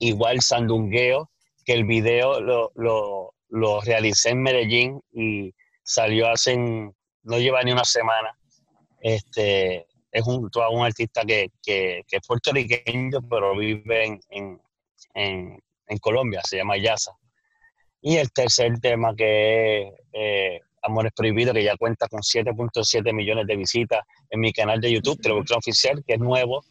[0.00, 1.30] Igual Sandungueo,
[1.64, 7.70] que el video lo, lo, lo, realicé en Medellín y salió hace no lleva ni
[7.70, 8.36] una semana.
[9.00, 14.20] Este, es un, un artista que, que, que, es puertorriqueño, pero vive en,
[15.14, 17.12] en, en, Colombia, se llama Yasa.
[18.00, 23.46] Y el tercer tema que es eh, Amores Prohibidos, que ya cuenta con 7.7 millones
[23.46, 26.64] de visitas en mi canal de YouTube, Televisión Oficial, que es nuevo,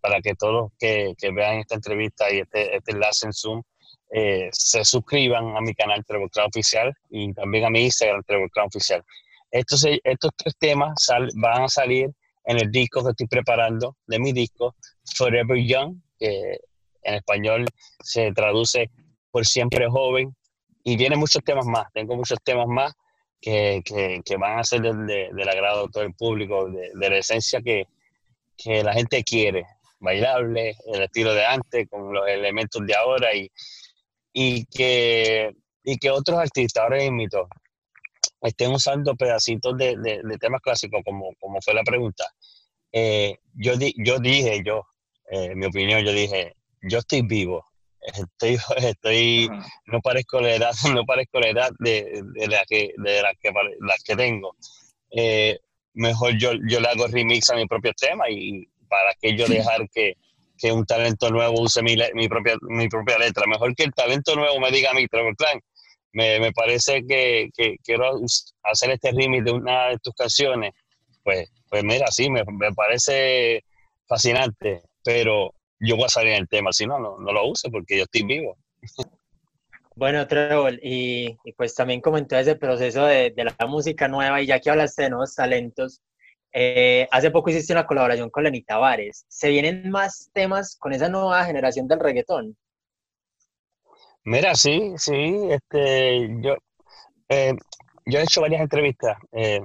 [0.00, 3.62] para que todos los que, que, vean esta entrevista y este, este enlace en Zoom
[4.10, 9.04] eh, se suscriban a mi canal Televisión Oficial y también a mi Instagram Televisión Oficial.
[9.50, 10.94] Estos, estos tres temas
[11.34, 12.10] van a salir
[12.44, 14.74] en el disco que estoy preparando de mi disco
[15.16, 16.58] Forever Young, que
[17.02, 17.66] en español
[18.02, 18.90] se traduce
[19.30, 20.34] por siempre joven,
[20.88, 22.94] y vienen muchos temas más, tengo muchos temas más
[23.42, 27.18] que, que, van a ser del, del, agrado de todo el público, de, de la
[27.18, 27.86] esencia que,
[28.56, 29.66] que, la gente quiere,
[30.00, 33.50] bailable, el estilo de antes, con los elementos de ahora, y,
[34.32, 37.48] y, que, y que otros artistas, ahora invito,
[38.40, 42.24] estén usando pedacitos de, de, temas clásicos, como, como fue la pregunta.
[42.92, 44.86] Eh, yo, di, yo dije, yo,
[45.30, 47.66] eh, mi opinión, yo dije, yo estoy vivo,
[48.14, 49.48] estoy, estoy
[49.86, 53.50] no parezco la edad, no parezco la edad de, de la que, de la que,
[53.80, 54.56] las que tengo.
[55.10, 55.58] Eh,
[55.94, 59.88] mejor yo, yo le hago remix a mi propio tema y para que yo dejar
[59.90, 60.14] que,
[60.56, 63.46] que un talento nuevo use mi, mi, propia, mi propia letra.
[63.46, 65.60] Mejor que el talento nuevo me diga a mí, Trevor Clan,
[66.12, 68.12] me, me parece que, que, quiero
[68.62, 70.72] hacer este remix de una de tus canciones.
[71.22, 73.64] Pues, pues mira, sí, me, me parece
[74.06, 77.98] fascinante, pero yo voy a salir en el tema, si no, no, lo use porque
[77.98, 78.56] yo estoy vivo.
[79.94, 84.60] Bueno, Trevor, y, pues también comentó ese proceso de, de, la música nueva y ya
[84.60, 86.00] que hablaste de nuevos talentos,
[86.52, 89.24] eh, hace poco hiciste una colaboración con Lenny Tavares.
[89.28, 92.56] ¿Se vienen más temas con esa nueva generación del reggaetón?
[94.24, 96.56] Mira, sí, sí, este, yo,
[97.28, 97.54] eh,
[98.06, 99.60] yo he hecho varias entrevistas eh,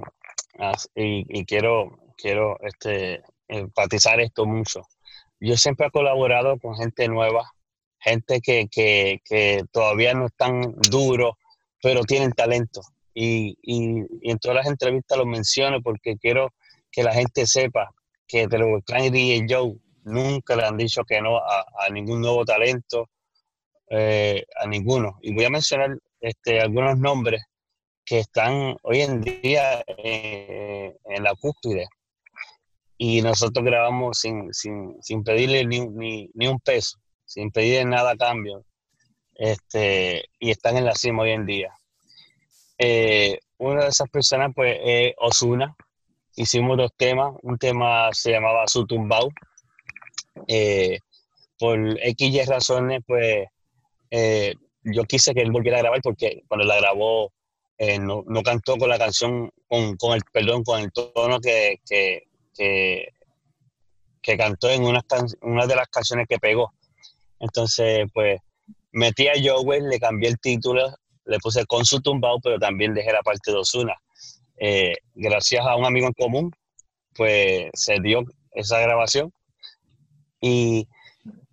[0.94, 4.82] y, y, quiero, quiero este, enfatizar esto mucho
[5.44, 7.52] yo siempre he colaborado con gente nueva,
[7.98, 11.34] gente que, que, que todavía no están duros,
[11.82, 12.80] pero tienen talento.
[13.14, 16.52] Y, y, en todas las entrevistas lo menciono porque quiero
[16.90, 17.90] que la gente sepa
[18.26, 23.10] que The Clan y Joe nunca le han dicho que no a, ningún nuevo talento,
[23.90, 25.18] eh, a ninguno.
[25.22, 27.42] Y voy a mencionar este, algunos nombres
[28.04, 31.86] que están hoy en día eh, en la cúspide
[32.96, 38.12] y nosotros grabamos sin, sin, sin pedirle ni, ni, ni, un peso, sin pedirle nada
[38.12, 38.64] a cambio,
[39.34, 41.74] este, y están en la cima hoy en día.
[42.78, 45.74] Eh, una de esas personas, pues, es Osuna.
[46.36, 47.34] Hicimos dos temas.
[47.42, 49.30] Un tema se llamaba Sutumbau.
[50.48, 50.98] Eh,
[51.58, 53.46] por X razones, pues,
[54.10, 57.32] eh, yo quise que él volviera a grabar porque cuando la grabó
[57.78, 61.80] eh, no, no, cantó con la canción, con, con, el perdón, con el tono que,
[61.88, 62.24] que,
[62.56, 63.08] que,
[64.22, 65.02] que cantó en una,
[65.66, 66.72] de las canciones que pegó.
[67.38, 68.40] Entonces, pues
[68.92, 70.94] metí a Joel, le cambié el título,
[71.26, 73.94] le puse con su tumbao, pero también dejé la parte de Osuna.
[74.56, 76.52] Eh, gracias a un amigo en común,
[77.14, 79.32] pues se dio esa grabación.
[80.40, 80.88] Y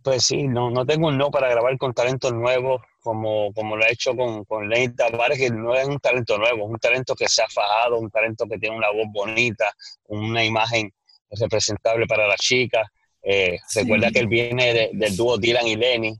[0.04, 3.86] pues sí, no, no tengo un no para grabar con talentos nuevos, como, como lo
[3.86, 7.16] he hecho con, con Lenny Tavares, que no es un talento nuevo, es un talento
[7.16, 9.74] que se ha fajado, un talento que tiene una voz bonita,
[10.08, 10.94] una imagen
[11.32, 12.88] representable para las chicas.
[13.24, 16.14] Eh, recuerda que él viene del dúo Dylan y Lenny.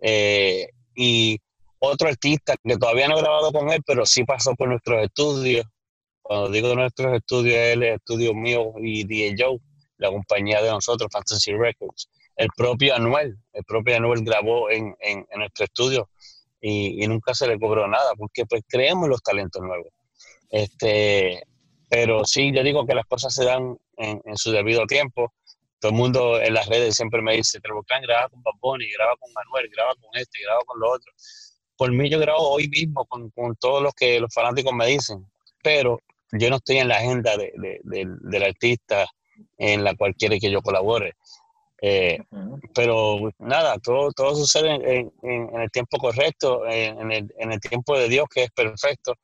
[0.00, 1.38] Eh, y
[1.78, 5.66] otro artista que todavía no he grabado con él, pero sí pasó por nuestros estudios.
[6.20, 9.58] Cuando digo nuestros estudios, él es estudio mío y DJ Joe,
[9.96, 15.26] la compañía de nosotros, Fantasy Records el propio Anuel, el propio Anuel grabó en, en,
[15.36, 16.10] nuestro estudio
[16.60, 19.92] y, nunca se le cobró nada, porque pues creemos los talentos nuevos.
[20.50, 21.42] Este,
[21.88, 25.32] pero sí, yo digo que las cosas se dan en, su debido tiempo.
[25.78, 29.32] Todo el mundo en las redes siempre me dice, Trebocán graba con Baboni, graba con
[29.32, 31.12] Manuel, graba con este, graba con lo otro.
[31.76, 35.26] Por mí yo grabo hoy mismo con, con todos los que los fanáticos me dicen,
[35.62, 39.06] pero yo no estoy en la agenda de, de, del artista
[39.58, 41.14] en la cual quiere que yo colabore.
[41.84, 42.16] Eh,
[42.72, 47.98] pero nada, todo, todo sucede en, en, el tiempo correcto, en el, en el, tiempo
[47.98, 49.14] de Dios que es perfecto.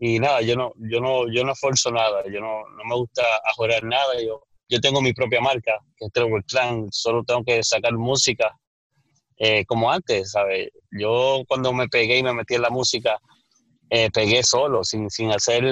[0.00, 3.22] Y nada, yo no, yo no, yo no esfuerzo nada, yo no, no me gusta
[3.46, 4.20] ajorar nada.
[4.20, 8.52] Yo, yo tengo mi propia marca, que es Trevor Clan, solo tengo que sacar música
[9.36, 10.70] eh, como antes, ¿sabes?
[10.90, 13.16] Yo cuando me pegué y me metí en la música,
[13.90, 15.64] eh, pegué solo, sin, sin hacer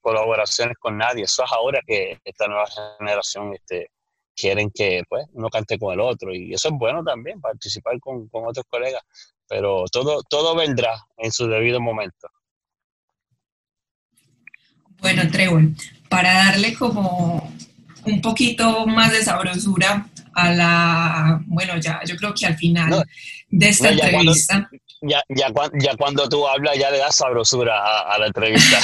[0.00, 1.24] colaboraciones con nadie.
[1.24, 2.64] Eso es ahora que esta nueva
[2.98, 3.90] generación este,
[4.40, 6.34] quieren que pues, uno cante con el otro.
[6.34, 9.02] Y eso es bueno también, participar con, con otros colegas.
[9.48, 12.28] Pero todo, todo vendrá en su debido momento.
[15.00, 15.62] Bueno, Trevor,
[16.08, 17.52] para darle como
[18.04, 23.04] un poquito más de sabrosura a la, bueno, ya, yo creo que al final
[23.48, 24.70] de esta entrevista.
[25.02, 28.76] Ya, ya, ya, cuando tú hablas, ya le das sabrosura a, la entrevista.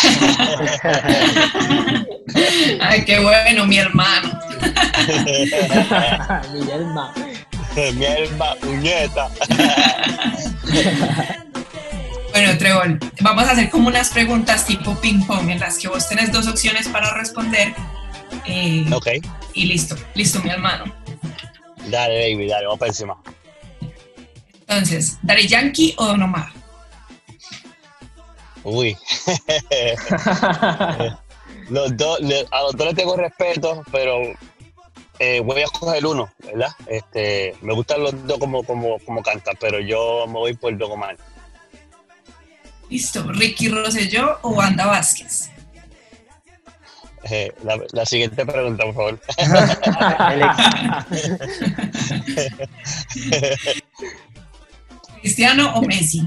[2.81, 4.41] Ay, qué bueno, mi hermano.
[6.53, 7.13] mi hermano.
[7.95, 9.29] mi hermano, puñeta.
[12.33, 16.33] Bueno, Trevor, vamos a hacer como unas preguntas tipo ping-pong en las que vos tenés
[16.33, 17.75] dos opciones para responder.
[18.47, 19.09] Eh, ok.
[19.55, 20.93] Y listo, listo, mi hermano.
[21.89, 23.17] Dale, baby, dale, vamos para encima.
[24.69, 26.49] Entonces, ¿Daddy Yankee o Don Omar?
[28.65, 28.97] Uy.
[31.71, 32.19] los dos,
[32.51, 34.35] a los dos les tengo respeto, pero
[35.21, 36.71] eh, voy a escoger uno, ¿verdad?
[36.87, 40.91] Este, me gustan los dos como, como, como cantan, pero yo me voy por Don
[40.91, 41.17] Omar.
[42.91, 45.51] Listo, Ricky Rosselló o Wanda Vázquez.
[47.31, 47.53] Eh,
[47.93, 49.21] la, siguiente pregunta, por favor.
[55.27, 56.23] ¿Cristiano o Messi?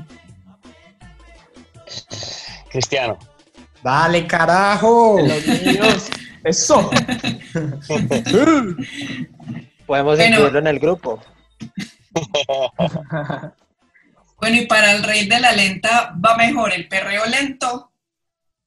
[2.70, 3.18] Cristiano.
[3.82, 5.22] Dale, carajo.
[5.22, 6.10] Los niños.
[6.44, 6.90] Eso.
[9.86, 11.24] Podemos incluirlo en el grupo.
[14.36, 17.94] Bueno, y para el rey de la lenta, ¿va mejor el perreo lento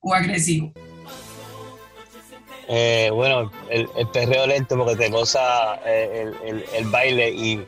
[0.01, 0.73] o agresivo?
[2.69, 6.33] Eh, bueno, el, perreo lento porque te goza eh,
[6.75, 7.67] el, baile y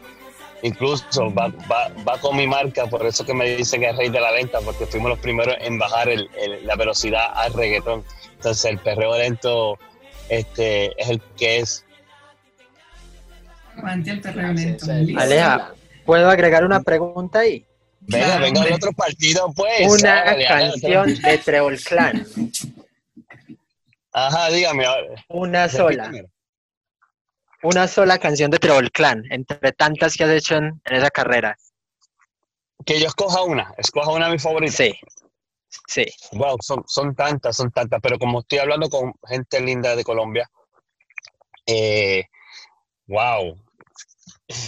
[0.64, 4.32] incluso va, con mi marca, por eso que me dicen que es rey de la
[4.32, 6.08] lenta, porque fuimos los primeros en bajar
[6.62, 8.02] la velocidad al reggaetón.
[8.36, 9.78] Entonces el perreo lento
[10.30, 11.84] este, es el que es.
[13.76, 14.86] Aguante el perreo lento.
[14.90, 15.74] Aleja,
[16.06, 17.64] ¿puedo agregar una pregunta ahí?
[18.00, 19.86] Venga, venga al otro partido, pues.
[19.86, 22.26] Una canción de Treble Clan.
[24.12, 24.84] Ajá, dígame.
[25.28, 26.10] Una sola.
[27.64, 31.56] Una sola canción de Treble Clan, entre tantas que has hecho en, esa carrera.
[32.84, 34.76] Que yo escoja una, escoja una de mis favoritas.
[34.76, 34.92] Sí.
[35.88, 36.04] Sí.
[36.32, 40.46] Wow, son, son tantas, son tantas, pero como estoy hablando con gente linda de Colombia,
[41.64, 42.24] eh,
[43.06, 43.56] wow,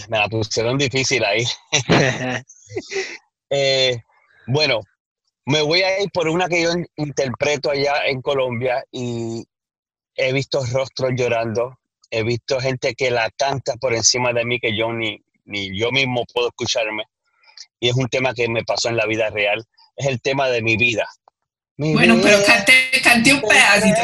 [0.09, 1.45] me la pusieron difícil ahí.
[3.49, 3.95] Eh,
[4.47, 4.81] bueno,
[5.45, 9.47] me voy a ir por una que yo interpreto allá en Colombia y
[10.15, 11.79] he visto rostros llorando,
[12.09, 15.91] he visto gente que la canta por encima de mí que yo ni, ni yo
[15.91, 17.03] mismo puedo escucharme.
[17.79, 19.63] Y es un tema que me pasó en la vida real.
[19.95, 21.07] Es el tema de mi vida.
[21.77, 23.99] bueno, pero cante, un pedacito.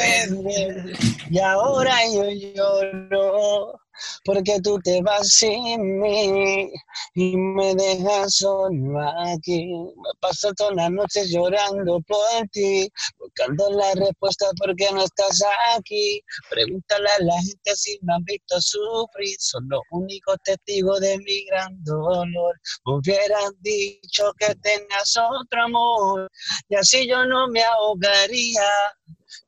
[1.30, 3.80] Y ahora yo lloro
[4.26, 6.72] porque tú te vas sin mí
[7.16, 9.66] y me dejas solo aquí.
[9.66, 15.42] Me paso toda la noche llorando por ti, buscando la respuesta porque no estás
[15.76, 16.22] aquí.
[16.50, 21.46] Pregúntale a la gente si me han visto sufrir, son los únicos testigos de mi
[21.46, 22.60] gran dolor.
[22.86, 26.30] Hubieran dicho que tenías otro amor
[26.70, 28.64] y así yo no me ahogaría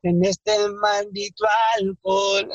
[0.03, 1.45] en este maldito
[1.77, 2.49] alcohol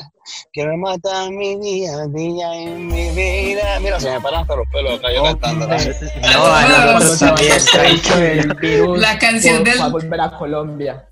[0.53, 3.79] que me mata mi día a día en mi vida.
[3.79, 5.67] Mira, se me paran hasta los pelos acá yo cantando.
[5.67, 5.75] No,
[8.21, 8.99] el virus.
[8.99, 9.77] La canción del...
[9.77, 11.07] Para volver a Colombia.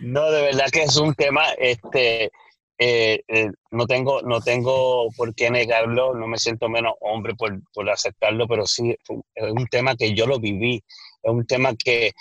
[0.00, 2.30] no, de verdad que es un tema, este,
[2.78, 7.60] eh, eh, no tengo, no tengo por qué negarlo, no me siento menos hombre por,
[7.72, 8.94] por aceptarlo, pero sí
[9.34, 10.82] es un tema que yo lo viví,
[11.22, 12.12] es un tema que,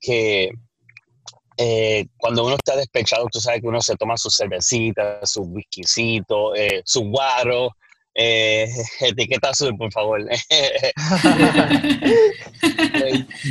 [0.00, 0.50] que
[1.56, 6.54] eh, cuando uno está despechado, tú sabes que uno se toma su cervecita, su whiskycito,
[6.54, 7.76] eh, su guaro,
[8.14, 8.68] eh,
[9.00, 10.20] etiqueta azul, por favor.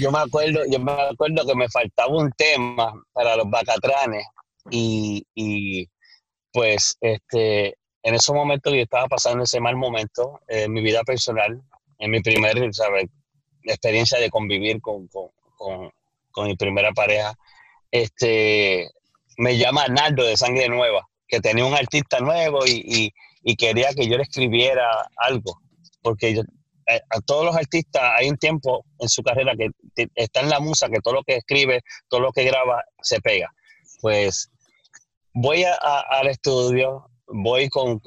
[0.01, 4.25] yo me acuerdo, yo me acuerdo que me faltaba un tema para los bacatranes
[4.69, 5.87] y, y
[6.51, 11.61] pues este en esos momentos yo estaba pasando ese mal momento en mi vida personal,
[11.99, 12.59] en mi primera
[13.63, 15.91] experiencia de convivir con, con, con,
[16.31, 17.35] con mi primera pareja
[17.91, 18.89] este,
[19.37, 23.11] me llama Naldo de Sangre Nueva, que tenía un artista nuevo y,
[23.57, 24.87] quería que yo le escribiera
[25.17, 25.59] algo,
[26.01, 29.69] porque eh, a, todos los artistas hay un tiempo en su carrera que
[30.15, 33.51] está en la musa, que todo lo que escribe, todo lo que graba, se pega.
[34.01, 34.49] Pues
[35.33, 37.99] voy al estudio, voy con,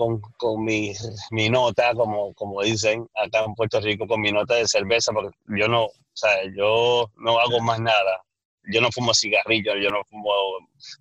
[0.65, 0.93] mi,
[1.31, 5.37] mi, nota, como, como dicen acá en Puerto Rico, con mi nota de cerveza, porque
[5.59, 8.25] yo no, o sea, yo no hago más nada
[8.73, 10.31] yo no fumo cigarrillos, yo no fumo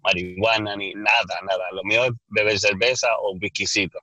[0.04, 1.72] marihuana ni nada, nada.
[1.72, 4.00] Lo mío es beber cerveza o un whiskycito.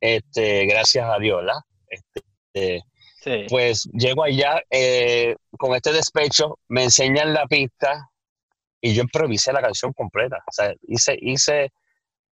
[0.00, 1.60] Este, gracias a Dios, ¿verdad?
[1.88, 2.82] Este,
[3.48, 8.08] Pues llego allá eh, con este despecho, me enseñan la pista
[8.80, 10.42] y yo improvisé la canción completa.
[10.46, 11.72] O sea, hice, hice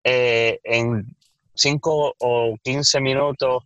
[0.03, 1.15] eh, en
[1.55, 3.63] 5 o 15 minutos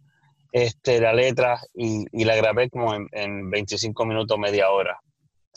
[0.52, 5.00] este, la letra y, y la grabé como en, en, 25 minutos, media hora.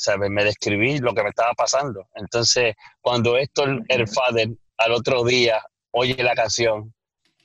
[0.01, 2.09] O sea, me describí lo que me estaba pasando.
[2.15, 4.49] Entonces, cuando esto, el father,
[4.79, 6.95] al otro día, oye la canción,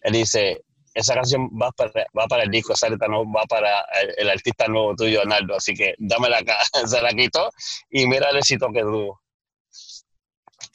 [0.01, 0.61] él dice,
[0.93, 3.85] esa canción va para, va para el disco, esa no va para
[4.17, 5.57] el, artista nuevo tuyo, Arnaldo.
[5.57, 6.57] Así que dámela acá.
[6.87, 7.51] Se la quitó
[7.89, 9.21] y mira el éxito que tuvo.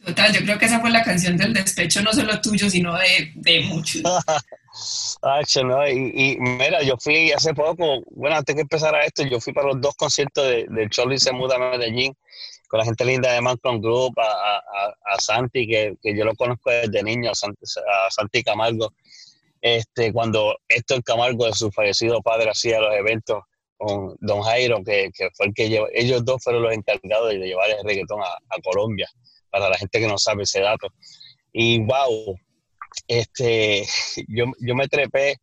[0.05, 3.33] Total, yo creo que esa fue la canción del despecho, no solo tuyo, sino de,
[3.37, 4.03] de muchos.
[5.64, 5.89] ¿no?
[5.89, 9.68] Y, y, mira, yo fui hace poco, bueno, antes que empezara esto, yo fui para
[9.68, 12.14] los dos conciertos de, de se muda a Medellín
[12.68, 16.37] con la gente linda de Mancon Group, a, a, a Santi, que, que, yo lo
[16.37, 18.93] conozco desde niño, a Santi, a Santi Camargo.
[19.61, 23.43] Este, cuando Héctor Camargo de su fallecido padre hacía los eventos
[23.77, 27.39] con Don Jairo, que, que fue el que llevó, ellos dos fueron los encargados de
[27.39, 29.09] llevar el reggaetón a, a Colombia
[29.51, 30.87] para la gente que no sabe ese dato.
[31.53, 32.39] Y wow,
[33.09, 33.84] este,
[34.28, 35.36] yo, yo me trepé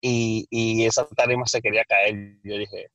[0.00, 2.36] y, y, esa tarima se quería caer.
[2.42, 2.88] Yo dije,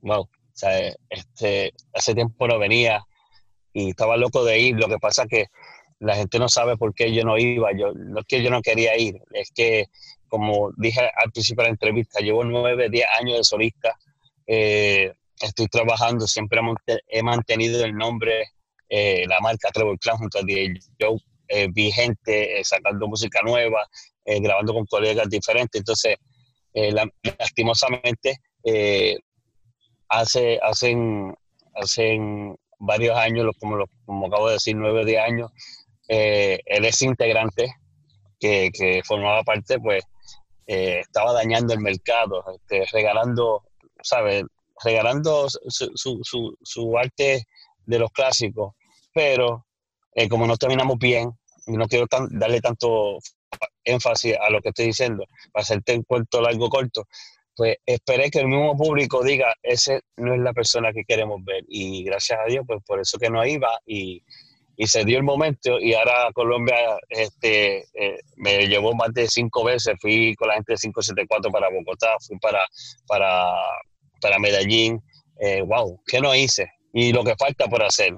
[0.00, 3.04] wow, o sea, este, hace tiempo no venía
[3.72, 4.76] y estaba loco de ir.
[4.76, 5.46] Lo que pasa que
[6.00, 7.70] la gente no sabe por qué yo no iba.
[7.72, 9.86] Yo, no es que yo no quería ir, es que,
[10.28, 13.96] como dije al principio de la entrevista, llevo nueve, diez años de solista.
[14.46, 16.60] Eh, estoy trabajando, siempre
[17.08, 18.50] he mantenido el nombre
[18.88, 20.74] eh, la marca Trevor Clan junto a DJ
[21.48, 23.86] eh, vigente, eh, sacando música nueva,
[24.24, 25.80] grabando con colegas diferentes.
[25.80, 26.16] Entonces,
[27.38, 28.36] lastimosamente,
[30.08, 31.34] hace, hacen,
[31.74, 35.50] hacen varios años, como, como acabo de decir, nueve de años,
[36.06, 37.72] él es integrante
[38.38, 40.04] que, que, formaba parte, pues
[40.66, 43.62] estaba dañando el mercado, este, regalando,
[44.02, 44.44] ¿sabes?
[44.84, 45.90] Regalando su,
[46.22, 47.44] su, su, arte
[47.86, 48.74] de los clásicos
[49.18, 49.66] pero
[50.14, 51.36] eh, como no terminamos bien,
[51.68, 53.18] no quiero darle tanto
[53.84, 57.06] énfasis a lo que estoy diciendo, para hacerte un cuento largo corto,
[57.56, 61.64] pues esperé que el mismo público diga, ese no es la persona que queremos ver.
[61.68, 64.22] Y gracias a Dios, pues por eso que no iba y,
[64.76, 66.76] y se dio el momento y ahora Colombia
[67.08, 71.68] este, eh, me llevó más de cinco veces, fui con la gente de 574 para
[71.68, 72.60] Bogotá, fui para,
[73.08, 73.52] para,
[74.20, 75.02] para Medellín,
[75.40, 76.70] eh, wow, ¿qué no hice?
[76.92, 78.14] Y lo que falta por hacer.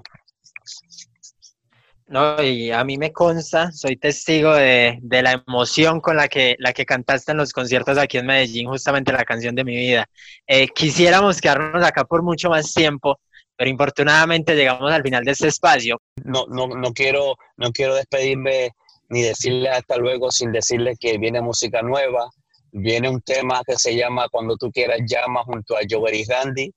[2.11, 6.56] No, y a mí me consta, soy testigo de, de, la emoción con la que,
[6.58, 10.06] la que cantaste en los conciertos aquí en Medellín, justamente la canción de mi vida.
[10.44, 13.20] Eh, quisiéramos quedarnos acá por mucho más tiempo,
[13.54, 16.00] pero infortunadamente llegamos al final de este espacio.
[16.24, 18.72] No, no, no, quiero, no quiero despedirme
[19.08, 22.28] ni decirle hasta luego sin decirle que viene música nueva.
[22.72, 26.72] Viene un tema que se llama Cuando tú quieras llama junto a Jover y Randy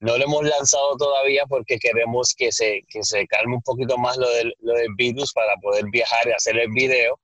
[0.00, 4.16] no lo hemos lanzado todavía porque queremos que se, que se calme un poquito más
[4.16, 7.20] lo del, lo del virus para poder viajar y hacer el video.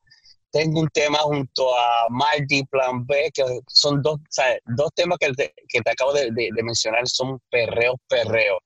[0.51, 4.21] Tengo un tema junto a Marty Plan B, que son dos,
[4.67, 8.59] dos temas que te, que te acabo de, de, mencionar, son perreo, perreo.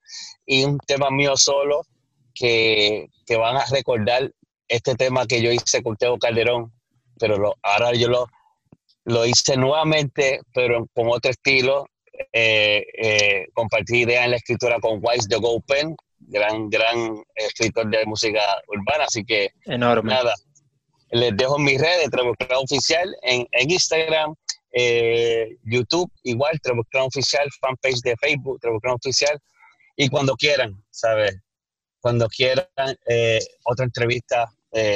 [0.45, 1.83] Y un tema mío solo
[2.35, 4.31] que, que van a recordar
[4.69, 6.73] este tema que yo hice con Teo Calderón,
[7.19, 8.27] pero lo, ahora yo lo,
[9.05, 11.87] lo hice nuevamente, pero con otro estilo,
[12.33, 18.05] eh, eh, compartir ideas en la escritura con Wise the Pen, gran, gran escritor de
[18.07, 20.13] música urbana, así que Enorme.
[20.13, 20.35] nada,
[21.11, 24.35] les dejo mis redes, Trevor Oficial, en, en Instagram,
[24.73, 29.39] eh, YouTube, igual, Trevor Oficial, fanpage de Facebook, Trevor Oficial,
[29.97, 31.37] y cuando quieran, ¿sabes?
[32.01, 32.67] Cuando quieran
[33.09, 34.51] eh, otra entrevista,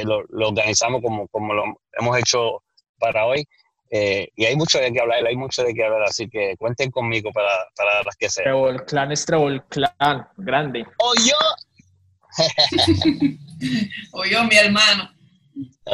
[0.04, 1.64] lo, lo, organizamos como, como lo
[1.98, 2.62] hemos hecho
[2.98, 3.44] para hoy.
[3.90, 6.90] Eh, y hay mucho de qué hablar, hay mucho de qué hablar, así que cuenten
[6.90, 8.44] conmigo para, para las que sean.
[8.44, 10.86] Trevor Clan es Trevor Clan, grande.
[10.98, 11.36] ¡O yo!
[14.12, 15.10] o yo, mi hermano.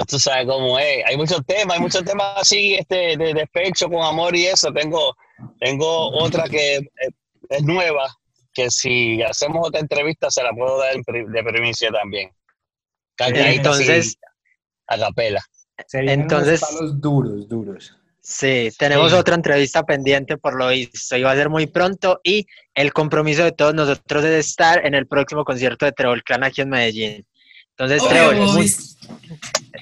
[0.08, 1.04] tú sabes cómo es.
[1.04, 4.72] Hay muchos temas, hay muchos temas así este, de despecho con amor y eso.
[4.72, 5.14] Tengo,
[5.58, 6.80] tengo otra que
[7.50, 8.16] es nueva,
[8.54, 12.30] que si hacemos otra entrevista se la puedo dar de primicia también.
[13.18, 14.16] Entonces,
[14.86, 15.44] a capela.
[15.92, 16.60] Entonces,
[16.94, 17.96] duros, duros.
[18.22, 21.16] Sí, tenemos otra entrevista pendiente por lo visto.
[21.16, 25.06] Iba a ser muy pronto y el compromiso de todos nosotros es estar en el
[25.06, 27.26] próximo concierto de Trevor Clan aquí en Medellín.
[27.70, 28.70] Entonces, Trevor, muy...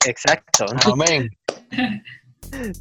[0.06, 0.66] exacto.
[0.84, 1.30] Amén.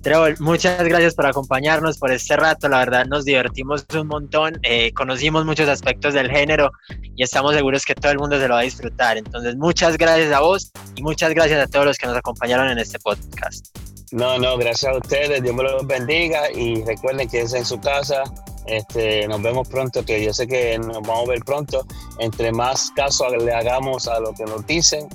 [0.02, 2.68] Trevor, muchas gracias por acompañarnos por este rato.
[2.70, 4.60] La verdad, nos divertimos un montón.
[4.64, 6.72] Eh, conocimos muchos aspectos del género
[7.16, 9.18] y estamos seguros que todo el mundo se lo va a disfrutar.
[9.18, 12.80] Entonces, muchas gracias a vos y muchas gracias a todos los que nos acompañaron en
[12.80, 13.78] este podcast.
[14.12, 15.44] No, no, gracias a ustedes.
[15.44, 18.24] Dios me los bendiga y recuerden que es en su casa.
[18.66, 21.86] Este, nos vemos pronto, que yo sé que nos vamos a ver pronto.
[22.20, 25.08] Entre más caso le hagamos a lo que nos dicen,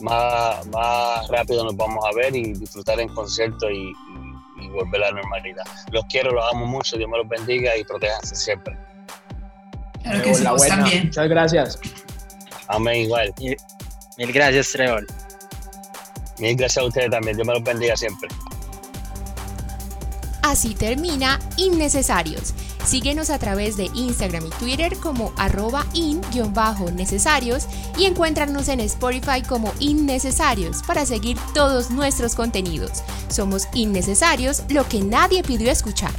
[0.00, 3.92] más, más rápido nos vamos a ver y disfrutar en concierto y,
[4.72, 5.64] volver a la normalidad.
[5.90, 8.76] Los quiero, los amo mucho, Dios me los bendiga y protéjanse siempre.
[10.02, 11.06] Claro que sí, también.
[11.06, 11.80] Muchas gracias.
[12.68, 13.34] Amén, igual.
[14.18, 15.06] Mil gracias, Trevor.
[16.38, 18.28] Mil gracias a ustedes también, Dios me los bendiga siempre.
[20.42, 22.54] Así termina Innecesarios.
[22.84, 27.66] Síguenos a través de Instagram y Twitter como arroba in-necesarios
[27.98, 33.02] y encuéntranos en Spotify como Innecesarios para seguir todos nuestros contenidos.
[33.28, 36.12] Somos Innecesarios, lo que nadie pidió escuchar.